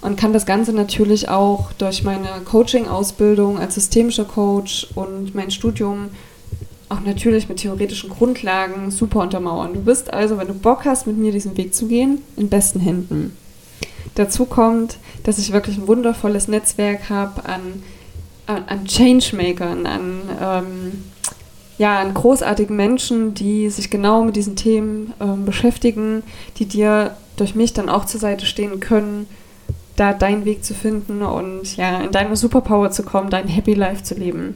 und 0.01 0.17
kann 0.17 0.33
das 0.33 0.47
Ganze 0.47 0.73
natürlich 0.73 1.29
auch 1.29 1.71
durch 1.73 2.03
meine 2.03 2.27
Coaching-Ausbildung 2.45 3.59
als 3.59 3.75
systemischer 3.75 4.25
Coach 4.25 4.87
und 4.95 5.35
mein 5.35 5.51
Studium 5.51 6.09
auch 6.89 7.01
natürlich 7.01 7.47
mit 7.47 7.59
theoretischen 7.59 8.09
Grundlagen 8.09 8.91
super 8.91 9.21
untermauern. 9.21 9.73
Du 9.73 9.81
bist 9.81 10.11
also, 10.11 10.37
wenn 10.37 10.47
du 10.47 10.53
Bock 10.53 10.83
hast, 10.85 11.07
mit 11.07 11.17
mir 11.17 11.31
diesen 11.31 11.55
Weg 11.55 11.73
zu 11.73 11.87
gehen, 11.87 12.21
in 12.35 12.49
besten 12.49 12.79
Händen. 12.79 13.37
Dazu 14.15 14.45
kommt, 14.45 14.97
dass 15.23 15.37
ich 15.37 15.53
wirklich 15.53 15.77
ein 15.77 15.87
wundervolles 15.87 16.47
Netzwerk 16.47 17.09
habe 17.09 17.45
an, 17.45 17.83
an, 18.45 18.63
an 18.67 18.85
Changemakern, 18.85 19.85
an, 19.85 20.21
ähm, 20.41 21.03
ja, 21.77 21.99
an 21.99 22.13
großartigen 22.13 22.75
Menschen, 22.75 23.33
die 23.33 23.69
sich 23.69 23.89
genau 23.89 24.23
mit 24.23 24.35
diesen 24.35 24.55
Themen 24.55 25.13
ähm, 25.21 25.45
beschäftigen, 25.45 26.23
die 26.57 26.65
dir 26.65 27.15
durch 27.37 27.55
mich 27.55 27.73
dann 27.73 27.89
auch 27.89 28.05
zur 28.05 28.19
Seite 28.19 28.45
stehen 28.45 28.79
können, 28.79 29.27
da 29.95 30.13
deinen 30.13 30.45
Weg 30.45 30.63
zu 30.63 30.73
finden 30.73 31.21
und 31.21 31.77
ja, 31.77 32.01
in 32.01 32.11
deine 32.11 32.35
Superpower 32.35 32.91
zu 32.91 33.03
kommen, 33.03 33.29
dein 33.29 33.47
Happy 33.47 33.73
Life 33.73 34.03
zu 34.03 34.15
leben. 34.15 34.55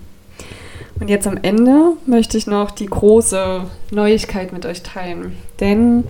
Und 1.00 1.10
jetzt 1.10 1.28
am 1.28 1.38
Ende 1.42 1.94
möchte 2.06 2.38
ich 2.38 2.48
noch 2.48 2.72
die 2.72 2.86
große 2.86 3.62
Neuigkeit 3.92 4.54
mit 4.54 4.66
euch 4.66 4.82
teilen. 4.82 5.36
Denn, 5.60 6.06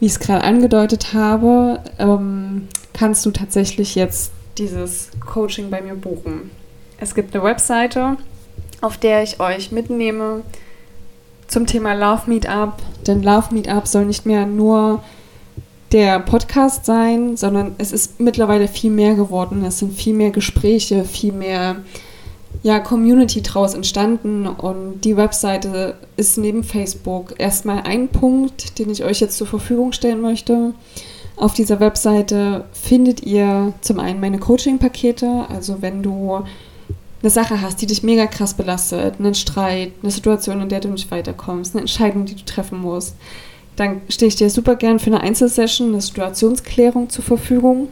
wie 0.00 0.06
ich 0.06 0.12
es 0.12 0.20
gerade 0.20 0.44
angedeutet 0.44 1.12
habe, 1.12 1.80
ähm, 1.98 2.68
kannst 2.92 3.24
du 3.26 3.30
tatsächlich 3.30 3.94
jetzt 3.94 4.32
dieses 4.58 5.10
Coaching 5.20 5.70
bei 5.70 5.80
mir 5.80 5.94
buchen. 5.94 6.50
Es 6.98 7.14
gibt 7.14 7.34
eine 7.34 7.44
Webseite, 7.44 8.16
auf 8.80 8.96
der 8.96 9.22
ich 9.22 9.40
euch 9.40 9.72
mitnehme 9.72 10.42
zum 11.46 11.66
Thema 11.66 11.94
Love 11.94 12.22
Meetup. 12.26 12.74
Denn 13.06 13.22
Love 13.22 13.54
Meetup 13.54 13.86
soll 13.86 14.06
nicht 14.06 14.26
mehr 14.26 14.46
nur 14.46 15.02
der 15.92 16.18
Podcast 16.20 16.84
sein, 16.84 17.36
sondern 17.36 17.74
es 17.78 17.92
ist 17.92 18.18
mittlerweile 18.18 18.68
viel 18.68 18.90
mehr 18.90 19.14
geworden. 19.14 19.64
Es 19.64 19.78
sind 19.78 19.94
viel 19.94 20.14
mehr 20.14 20.30
Gespräche, 20.30 21.04
viel 21.04 21.32
mehr 21.32 21.76
ja, 22.62 22.80
Community 22.80 23.42
draus 23.42 23.74
entstanden 23.74 24.46
und 24.46 25.00
die 25.02 25.16
Webseite 25.16 25.94
ist 26.16 26.38
neben 26.38 26.64
Facebook 26.64 27.34
erstmal 27.38 27.82
ein 27.82 28.08
Punkt, 28.08 28.78
den 28.78 28.90
ich 28.90 29.04
euch 29.04 29.20
jetzt 29.20 29.38
zur 29.38 29.46
Verfügung 29.46 29.92
stellen 29.92 30.20
möchte. 30.20 30.74
Auf 31.36 31.52
dieser 31.52 31.80
Webseite 31.80 32.64
findet 32.72 33.22
ihr 33.22 33.74
zum 33.82 34.00
einen 34.00 34.20
meine 34.20 34.38
Coaching-Pakete, 34.38 35.46
also 35.48 35.82
wenn 35.82 36.02
du 36.02 36.42
eine 37.22 37.30
Sache 37.30 37.60
hast, 37.60 37.82
die 37.82 37.86
dich 37.86 38.02
mega 38.02 38.26
krass 38.26 38.54
belastet, 38.54 39.16
einen 39.18 39.34
Streit, 39.34 39.92
eine 40.02 40.10
Situation, 40.10 40.60
in 40.60 40.68
der 40.68 40.80
du 40.80 40.88
nicht 40.88 41.10
weiterkommst, 41.10 41.74
eine 41.74 41.82
Entscheidung, 41.82 42.24
die 42.24 42.36
du 42.36 42.44
treffen 42.44 42.80
musst, 42.80 43.16
dann 43.76 44.00
stehe 44.08 44.28
ich 44.28 44.36
dir 44.36 44.48
super 44.48 44.76
gern 44.76 44.98
für 44.98 45.10
eine 45.10 45.20
Einzelsession, 45.20 45.88
eine 45.88 46.00
Situationsklärung 46.00 47.10
zur 47.10 47.24
Verfügung. 47.24 47.88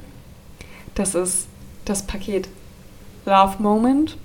Das 0.94 1.14
ist 1.14 1.46
das 1.84 2.02
Paket 2.02 2.48
Love 3.26 3.62
Moment. 3.62 4.16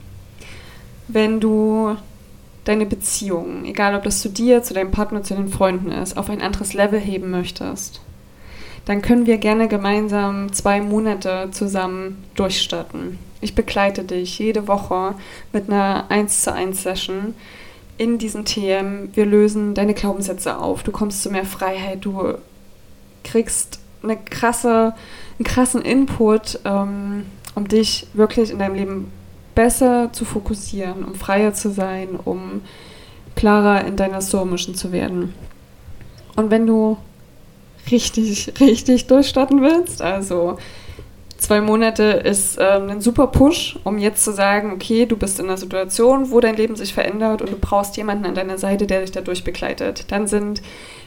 Wenn 1.12 1.40
du 1.40 1.96
deine 2.66 2.86
Beziehung, 2.86 3.66
egal 3.66 3.96
ob 3.96 4.04
das 4.04 4.22
zu 4.22 4.30
dir, 4.30 4.62
zu 4.62 4.76
deinem 4.76 4.92
Partner, 4.92 5.24
zu 5.24 5.34
den 5.34 5.50
Freunden 5.50 5.92
ist, 5.92 6.18
auf 6.18 6.30
ein 6.30 6.42
anderes 6.42 6.76
Level 6.76 7.00
heben 7.00 7.32
möchtest, 7.32 8.00
dann 8.86 9.02
können 9.02 9.26
wir 9.26 9.40
gerne 9.40 9.68
gemeinsam 9.68 10.54
zwei 10.54 10.80
Monate 10.80 11.50
zusammen 11.52 12.24
durchstarten. 12.36 13.18
Ich 13.42 13.56
begleite 13.56 14.04
dich 14.04 14.38
jede 14.38 14.68
Woche 14.68 15.16
mit 15.52 15.68
einer 15.68 16.06
1 16.10 16.44
zu 16.44 16.54
1 16.54 16.84
Session 16.84 17.34
in 17.98 18.20
diesen 18.20 18.46
Themen. 18.46 19.10
Wir 19.16 19.26
lösen 19.26 19.74
deine 19.74 19.96
Glaubenssätze 19.96 20.58
auf. 20.58 20.84
Du 20.84 20.92
kommst 20.92 21.24
zu 21.24 21.32
mehr 21.32 21.46
Freiheit. 21.46 22.06
Du 22.06 22.36
kriegst 23.24 23.80
eine 24.04 24.16
krasse, 24.18 24.94
einen 25.40 25.46
krassen 25.46 25.82
Input, 25.82 26.60
ähm, 26.66 27.26
um 27.56 27.68
dich 27.68 28.06
wirklich 28.14 28.52
in 28.52 28.60
deinem 28.60 28.76
Leben 28.76 29.12
besser 29.56 30.12
zu 30.12 30.26
fokussieren, 30.26 31.04
um 31.04 31.16
freier 31.16 31.54
zu 31.54 31.72
sein, 31.72 32.20
um 32.24 32.62
klarer 33.36 33.86
in 33.86 33.96
deiner 33.96 34.22
Soul-Mission 34.22 34.76
zu 34.76 34.92
werden. 34.92 35.34
Und 36.36 36.52
wenn 36.52 36.68
du 36.68 36.98
richtig, 37.92 38.54
richtig 38.60 39.08
durchstarten 39.08 39.62
willst, 39.62 40.02
also 40.02 40.58
zwei 41.38 41.62
Monate 41.62 42.04
ist 42.04 42.58
ähm, 42.60 42.90
ein 42.90 43.02
super 43.02 43.28
Push, 43.28 43.80
um 43.84 43.98
jetzt 43.98 44.24
zu 44.24 44.34
sagen, 44.34 44.72
okay, 44.74 45.06
du 45.06 45.18
bist 45.18 45.40
in 45.40 45.46
einer 45.46 45.58
Situation, 45.58 46.32
wo 46.32 46.40
dein 46.40 46.56
Leben 46.56 46.76
sich 46.76 46.94
verändert 46.94 47.42
und 47.42 47.52
du 47.52 47.58
brauchst 47.58 47.98
jemanden 47.98 48.26
an 48.26 48.36
deiner 48.36 48.58
Seite, 48.58 48.88
der 48.88 49.02
dich 49.02 49.12
dadurch 49.12 49.44
begleitet. 49.44 50.06
Dann 50.10 50.28
sind 50.28 50.62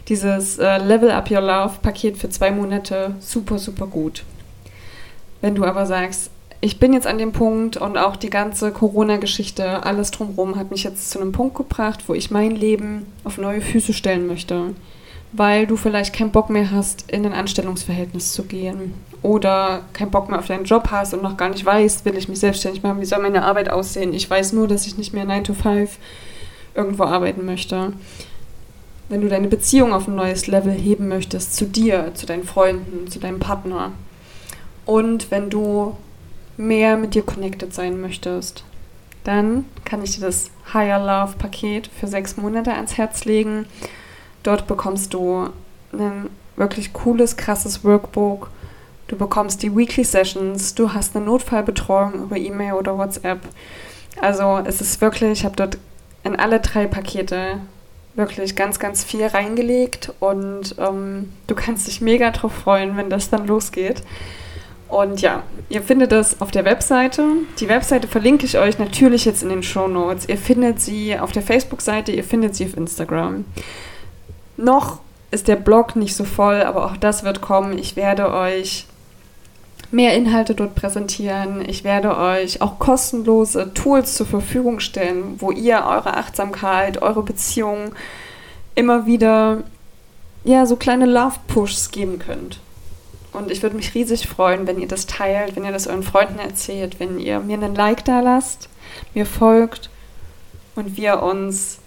dieses 0.08 0.58
äh, 0.58 0.78
Level 0.78 1.10
Up 1.10 1.30
Your 1.30 1.42
Love 1.42 1.74
Paket 1.82 2.16
für 2.16 2.30
zwei 2.30 2.50
Monate 2.50 3.14
super, 3.20 3.58
super 3.58 3.86
gut. 3.86 4.24
Wenn 5.40 5.54
du 5.54 5.64
aber 5.64 5.86
sagst, 5.86 6.30
ich 6.62 6.78
bin 6.78 6.94
jetzt 6.94 7.06
an 7.06 7.18
dem 7.18 7.32
Punkt 7.32 7.76
und 7.76 7.98
auch 7.98 8.16
die 8.16 8.30
ganze 8.30 8.72
Corona-Geschichte, 8.72 9.84
alles 9.84 10.10
drumherum 10.12 10.56
hat 10.56 10.70
mich 10.70 10.84
jetzt 10.84 11.10
zu 11.10 11.20
einem 11.20 11.32
Punkt 11.32 11.56
gebracht, 11.56 12.04
wo 12.06 12.14
ich 12.14 12.30
mein 12.30 12.52
Leben 12.52 13.04
auf 13.24 13.36
neue 13.36 13.60
Füße 13.60 13.92
stellen 13.92 14.26
möchte 14.26 14.72
weil 15.32 15.66
du 15.66 15.76
vielleicht 15.76 16.14
keinen 16.14 16.30
Bock 16.30 16.50
mehr 16.50 16.70
hast, 16.70 17.10
in 17.10 17.24
ein 17.24 17.32
Anstellungsverhältnis 17.32 18.32
zu 18.32 18.44
gehen 18.44 18.94
oder 19.22 19.82
keinen 19.94 20.10
Bock 20.10 20.28
mehr 20.28 20.38
auf 20.38 20.46
deinen 20.46 20.64
Job 20.64 20.88
hast 20.90 21.14
und 21.14 21.22
noch 21.22 21.36
gar 21.36 21.48
nicht 21.48 21.64
weißt, 21.64 22.04
will 22.04 22.16
ich 22.16 22.28
mich 22.28 22.40
selbstständig 22.40 22.82
machen, 22.82 23.00
wie 23.00 23.06
soll 23.06 23.20
meine 23.20 23.44
Arbeit 23.44 23.70
aussehen. 23.70 24.12
Ich 24.12 24.28
weiß 24.28 24.52
nur, 24.52 24.68
dass 24.68 24.86
ich 24.86 24.98
nicht 24.98 25.14
mehr 25.14 25.24
9 25.24 25.44
to 25.44 25.54
5 25.54 25.98
irgendwo 26.74 27.04
arbeiten 27.04 27.46
möchte. 27.46 27.94
Wenn 29.08 29.22
du 29.22 29.28
deine 29.28 29.48
Beziehung 29.48 29.92
auf 29.92 30.06
ein 30.06 30.14
neues 30.14 30.46
Level 30.46 30.72
heben 30.72 31.08
möchtest, 31.08 31.56
zu 31.56 31.64
dir, 31.64 32.12
zu 32.14 32.26
deinen 32.26 32.44
Freunden, 32.44 33.10
zu 33.10 33.18
deinem 33.18 33.40
Partner 33.40 33.92
und 34.84 35.30
wenn 35.30 35.48
du 35.48 35.96
mehr 36.56 36.96
mit 36.96 37.14
dir 37.14 37.22
connected 37.22 37.72
sein 37.74 38.00
möchtest, 38.00 38.64
dann 39.24 39.64
kann 39.84 40.02
ich 40.02 40.16
dir 40.16 40.26
das 40.26 40.50
Higher 40.72 40.98
Love 40.98 41.36
Paket 41.38 41.88
für 41.98 42.06
sechs 42.06 42.36
Monate 42.36 42.72
ans 42.72 42.96
Herz 42.96 43.24
legen 43.24 43.66
Dort 44.42 44.66
bekommst 44.66 45.14
du 45.14 45.50
ein 45.92 46.28
wirklich 46.56 46.92
cooles, 46.92 47.36
krasses 47.36 47.84
Workbook. 47.84 48.50
Du 49.08 49.16
bekommst 49.16 49.62
die 49.62 49.74
Weekly 49.74 50.04
Sessions. 50.04 50.74
Du 50.74 50.92
hast 50.92 51.14
eine 51.14 51.24
Notfallbetreuung 51.24 52.14
über 52.24 52.36
E-Mail 52.36 52.74
oder 52.74 52.98
WhatsApp. 52.98 53.40
Also 54.20 54.60
es 54.64 54.80
ist 54.80 55.00
wirklich, 55.00 55.40
ich 55.40 55.44
habe 55.44 55.56
dort 55.56 55.78
in 56.24 56.36
alle 56.36 56.60
drei 56.60 56.86
Pakete 56.86 57.58
wirklich 58.14 58.56
ganz, 58.56 58.78
ganz 58.78 59.04
viel 59.04 59.24
reingelegt 59.24 60.12
und 60.20 60.74
ähm, 60.78 61.32
du 61.46 61.54
kannst 61.54 61.86
dich 61.86 62.02
mega 62.02 62.30
drauf 62.30 62.52
freuen, 62.52 62.96
wenn 62.96 63.08
das 63.08 63.30
dann 63.30 63.46
losgeht. 63.46 64.02
Und 64.92 65.22
ja, 65.22 65.42
ihr 65.70 65.82
findet 65.82 66.12
das 66.12 66.42
auf 66.42 66.50
der 66.50 66.66
Webseite. 66.66 67.24
Die 67.58 67.68
Webseite 67.70 68.06
verlinke 68.06 68.44
ich 68.44 68.58
euch 68.58 68.78
natürlich 68.78 69.24
jetzt 69.24 69.42
in 69.42 69.48
den 69.48 69.62
Show 69.62 69.88
Notes. 69.88 70.28
Ihr 70.28 70.36
findet 70.36 70.82
sie 70.82 71.18
auf 71.18 71.32
der 71.32 71.40
Facebook-Seite, 71.40 72.12
ihr 72.12 72.22
findet 72.22 72.54
sie 72.54 72.66
auf 72.66 72.76
Instagram. 72.76 73.46
Noch 74.58 74.98
ist 75.30 75.48
der 75.48 75.56
Blog 75.56 75.96
nicht 75.96 76.14
so 76.14 76.24
voll, 76.24 76.60
aber 76.60 76.84
auch 76.84 76.98
das 76.98 77.24
wird 77.24 77.40
kommen. 77.40 77.78
Ich 77.78 77.96
werde 77.96 78.34
euch 78.34 78.84
mehr 79.90 80.14
Inhalte 80.14 80.54
dort 80.54 80.74
präsentieren. 80.74 81.66
Ich 81.66 81.84
werde 81.84 82.14
euch 82.18 82.60
auch 82.60 82.78
kostenlose 82.78 83.72
Tools 83.72 84.14
zur 84.14 84.26
Verfügung 84.26 84.78
stellen, 84.78 85.36
wo 85.38 85.52
ihr 85.52 85.86
eure 85.86 86.18
Achtsamkeit, 86.18 87.00
eure 87.00 87.22
Beziehung 87.22 87.94
immer 88.74 89.06
wieder 89.06 89.62
ja, 90.44 90.66
so 90.66 90.76
kleine 90.76 91.06
Love-Pushs 91.06 91.92
geben 91.92 92.18
könnt. 92.18 92.60
Und 93.32 93.50
ich 93.50 93.62
würde 93.62 93.76
mich 93.76 93.94
riesig 93.94 94.28
freuen, 94.28 94.66
wenn 94.66 94.78
ihr 94.78 94.88
das 94.88 95.06
teilt, 95.06 95.56
wenn 95.56 95.64
ihr 95.64 95.72
das 95.72 95.86
euren 95.86 96.02
Freunden 96.02 96.38
erzählt, 96.38 97.00
wenn 97.00 97.18
ihr 97.18 97.40
mir 97.40 97.56
einen 97.56 97.74
Like 97.74 98.04
da 98.04 98.20
lasst, 98.20 98.68
mir 99.14 99.24
folgt 99.24 99.88
und 100.74 100.96
wir 100.96 101.22
uns 101.22 101.78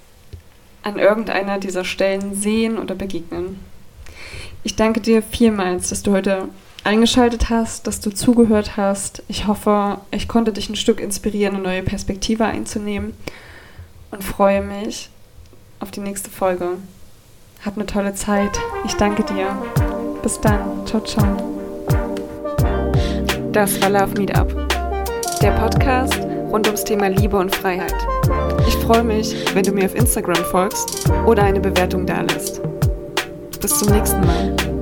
an 0.81 0.97
irgendeiner 0.97 1.59
dieser 1.59 1.85
Stellen 1.85 2.35
sehen 2.35 2.77
oder 2.77 2.95
begegnen. 2.95 3.59
Ich 4.63 4.75
danke 4.75 5.01
dir 5.01 5.21
vielmals, 5.21 5.89
dass 5.89 6.01
du 6.01 6.11
heute 6.11 6.49
eingeschaltet 6.83 7.49
hast, 7.49 7.87
dass 7.87 7.99
du 7.99 8.11
zugehört 8.11 8.77
hast. 8.77 9.23
Ich 9.27 9.47
hoffe, 9.47 9.99
ich 10.11 10.27
konnte 10.27 10.53
dich 10.53 10.69
ein 10.69 10.75
Stück 10.75 10.99
inspirieren, 10.99 11.55
eine 11.55 11.63
neue 11.63 11.83
Perspektive 11.83 12.45
einzunehmen 12.45 13.13
und 14.11 14.23
freue 14.23 14.61
mich 14.61 15.09
auf 15.79 15.91
die 15.91 15.99
nächste 15.99 16.29
Folge. 16.29 16.77
Hab 17.63 17.75
eine 17.75 17.85
tolle 17.85 18.13
Zeit. 18.13 18.59
Ich 18.85 18.93
danke 18.93 19.23
dir. 19.23 19.84
Bis 20.25 20.41
dann. 20.41 20.83
Ciao, 20.87 20.99
ciao. 21.01 21.37
Das 23.51 23.79
war 23.79 23.91
Love 23.91 24.17
Meetup. 24.17 24.47
Der 25.39 25.51
Podcast 25.51 26.19
rund 26.51 26.65
ums 26.65 26.83
Thema 26.83 27.09
Liebe 27.09 27.37
und 27.37 27.55
Freiheit. 27.55 27.93
Ich 28.67 28.75
freue 28.77 29.03
mich, 29.03 29.35
wenn 29.53 29.61
du 29.61 29.71
mir 29.71 29.85
auf 29.85 29.93
Instagram 29.93 30.43
folgst 30.45 31.11
oder 31.27 31.43
eine 31.43 31.59
Bewertung 31.59 32.07
dalässt. 32.07 32.59
Bis 33.61 33.77
zum 33.77 33.93
nächsten 33.93 34.21
Mal. 34.21 34.74